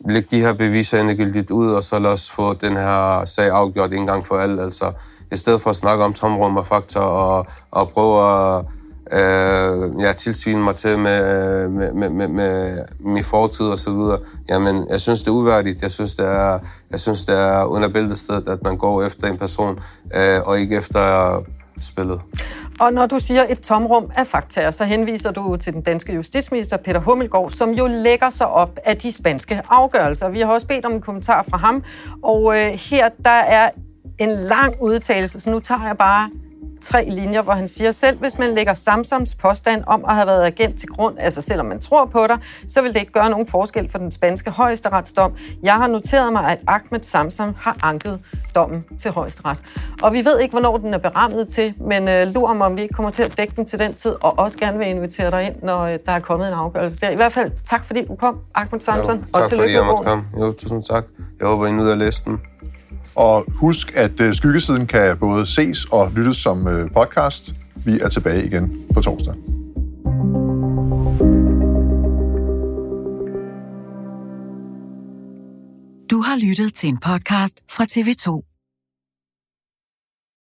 læg 0.08 0.30
de 0.30 0.40
her 0.40 0.52
beviser 0.52 1.00
endegyldigt 1.00 1.50
ud, 1.50 1.70
og 1.70 1.82
så 1.82 1.98
lad 1.98 2.10
os 2.10 2.30
få 2.30 2.54
den 2.54 2.76
her 2.76 3.24
sag 3.24 3.50
afgjort 3.50 3.92
en 3.92 4.06
gang 4.06 4.26
for 4.26 4.36
alle. 4.38 4.62
Altså, 4.62 4.92
i 5.32 5.36
stedet 5.36 5.60
for 5.60 5.70
at 5.70 5.76
snakke 5.76 6.04
om 6.04 6.12
tomrum 6.12 6.56
og 6.56 6.66
fakta 6.66 6.98
og, 6.98 7.46
og 7.70 7.88
prøve 7.88 8.18
at 8.22 8.64
øh, 9.12 10.00
ja, 10.00 10.12
tilsvine 10.12 10.62
mig 10.62 10.74
til 10.74 10.98
med, 10.98 11.68
med, 11.68 11.92
med, 11.92 12.08
med, 12.08 12.28
med 12.28 12.78
min 13.00 13.24
fortid 13.24 13.66
og 13.66 13.78
så 13.78 13.90
videre. 13.90 14.18
Jamen, 14.48 14.86
jeg 14.90 15.00
synes, 15.00 15.20
det 15.20 15.28
er 15.28 15.32
uværdigt. 15.32 15.82
Jeg 15.82 15.90
synes, 15.90 16.14
det 16.14 16.26
er, 16.26 16.58
jeg 16.90 17.00
synes, 17.00 17.24
det 17.24 17.38
er 17.38 17.64
under 17.64 17.88
bæltestedet, 17.88 18.48
at 18.48 18.62
man 18.62 18.76
går 18.76 19.02
efter 19.02 19.26
en 19.26 19.38
person, 19.38 19.78
øh, 20.14 20.40
og 20.44 20.60
ikke 20.60 20.76
efter 20.76 21.42
spillet. 21.80 22.20
Og 22.80 22.92
når 22.92 23.06
du 23.06 23.18
siger 23.18 23.44
et 23.48 23.60
tomrum 23.60 24.10
af 24.16 24.26
fakta, 24.26 24.70
så 24.70 24.84
henviser 24.84 25.30
du 25.30 25.56
til 25.56 25.72
den 25.72 25.82
danske 25.82 26.14
justitsminister 26.14 26.76
Peter 26.76 27.00
Hummelgaard, 27.00 27.50
som 27.50 27.70
jo 27.70 27.86
lægger 27.86 28.30
sig 28.30 28.48
op 28.48 28.78
af 28.84 28.96
de 28.96 29.12
spanske 29.12 29.62
afgørelser. 29.68 30.28
Vi 30.28 30.40
har 30.40 30.46
også 30.46 30.66
bedt 30.66 30.84
om 30.84 30.92
en 30.92 31.00
kommentar 31.00 31.42
fra 31.42 31.56
ham, 31.56 31.84
og 32.22 32.58
øh, 32.58 32.72
her 32.72 33.08
der 33.24 33.30
er 33.30 33.70
en 34.18 34.30
lang 34.30 34.82
udtalelse, 34.82 35.40
så 35.40 35.50
nu 35.50 35.60
tager 35.60 35.86
jeg 35.86 35.98
bare 35.98 36.30
tre 36.82 37.08
linjer, 37.08 37.42
hvor 37.42 37.52
han 37.52 37.68
siger 37.68 37.90
selv, 37.90 38.18
hvis 38.18 38.38
man 38.38 38.54
lægger 38.54 38.74
Samsams 38.74 39.34
påstand 39.34 39.84
om 39.86 40.04
at 40.08 40.14
have 40.14 40.26
været 40.26 40.44
agent 40.44 40.78
til 40.78 40.88
grund, 40.88 41.16
altså 41.18 41.40
selvom 41.40 41.66
man 41.66 41.80
tror 41.80 42.04
på 42.04 42.26
dig, 42.26 42.38
så 42.68 42.82
vil 42.82 42.94
det 42.94 43.00
ikke 43.00 43.12
gøre 43.12 43.30
nogen 43.30 43.46
forskel 43.46 43.90
for 43.90 43.98
den 43.98 44.10
spanske 44.10 44.50
højesteretsdom. 44.50 45.32
Jeg 45.62 45.74
har 45.74 45.86
noteret 45.86 46.32
mig, 46.32 46.44
at 46.44 46.58
Ahmed 46.66 47.02
Samsam 47.02 47.54
har 47.58 47.76
anket 47.82 48.20
dommen 48.54 48.84
til 48.98 49.10
højesteret. 49.10 49.58
Og 50.02 50.12
vi 50.12 50.24
ved 50.24 50.40
ikke, 50.40 50.52
hvornår 50.52 50.76
den 50.76 50.94
er 50.94 50.98
berammet 50.98 51.48
til, 51.48 51.74
men 51.80 52.02
uh, 52.02 52.34
lurer 52.34 52.54
mig, 52.54 52.66
om 52.66 52.76
vi 52.76 52.82
ikke 52.82 52.94
kommer 52.94 53.10
til 53.10 53.22
at 53.22 53.36
dække 53.36 53.52
den 53.56 53.64
til 53.66 53.78
den 53.78 53.94
tid, 53.94 54.14
og 54.22 54.38
også 54.38 54.58
gerne 54.58 54.78
vil 54.78 54.86
invitere 54.86 55.30
dig 55.30 55.46
ind, 55.46 55.54
når 55.62 55.84
uh, 55.84 55.90
der 56.06 56.12
er 56.12 56.20
kommet 56.20 56.48
en 56.48 56.54
afgørelse 56.54 57.00
der. 57.00 57.10
I 57.10 57.16
hvert 57.16 57.32
fald 57.32 57.50
tak, 57.64 57.84
fordi 57.84 58.04
du 58.04 58.14
kom, 58.14 58.38
Ahmed 58.54 58.80
Samsam, 58.80 59.16
jo, 59.16 59.22
og 59.34 59.48
tillykke 59.48 59.82
måtte 59.82 60.04
komme. 60.04 60.24
Jo, 60.40 60.52
tusind 60.52 60.82
tak. 60.82 61.04
Jeg 61.40 61.48
håber, 61.48 61.66
I 61.66 61.72
nyder 61.72 61.92
at 61.92 61.98
læse 61.98 62.24
den. 62.24 62.40
Og 63.14 63.44
husk, 63.48 63.92
at 63.96 64.20
øh, 64.20 64.34
Skyggesiden 64.34 64.86
kan 64.86 65.16
både 65.16 65.46
ses 65.46 65.84
og 65.84 66.12
lyttes 66.16 66.36
som 66.36 66.68
øh, 66.68 66.90
podcast. 66.90 67.54
Vi 67.84 68.00
er 68.00 68.08
tilbage 68.08 68.46
igen 68.46 68.82
på 68.94 69.00
torsdag. 69.00 69.34
Du 76.10 76.20
har 76.20 76.46
lyttet 76.48 76.74
til 76.74 76.88
en 76.88 76.98
podcast 76.98 77.60
fra 77.70 77.84
TV2. 77.84 78.51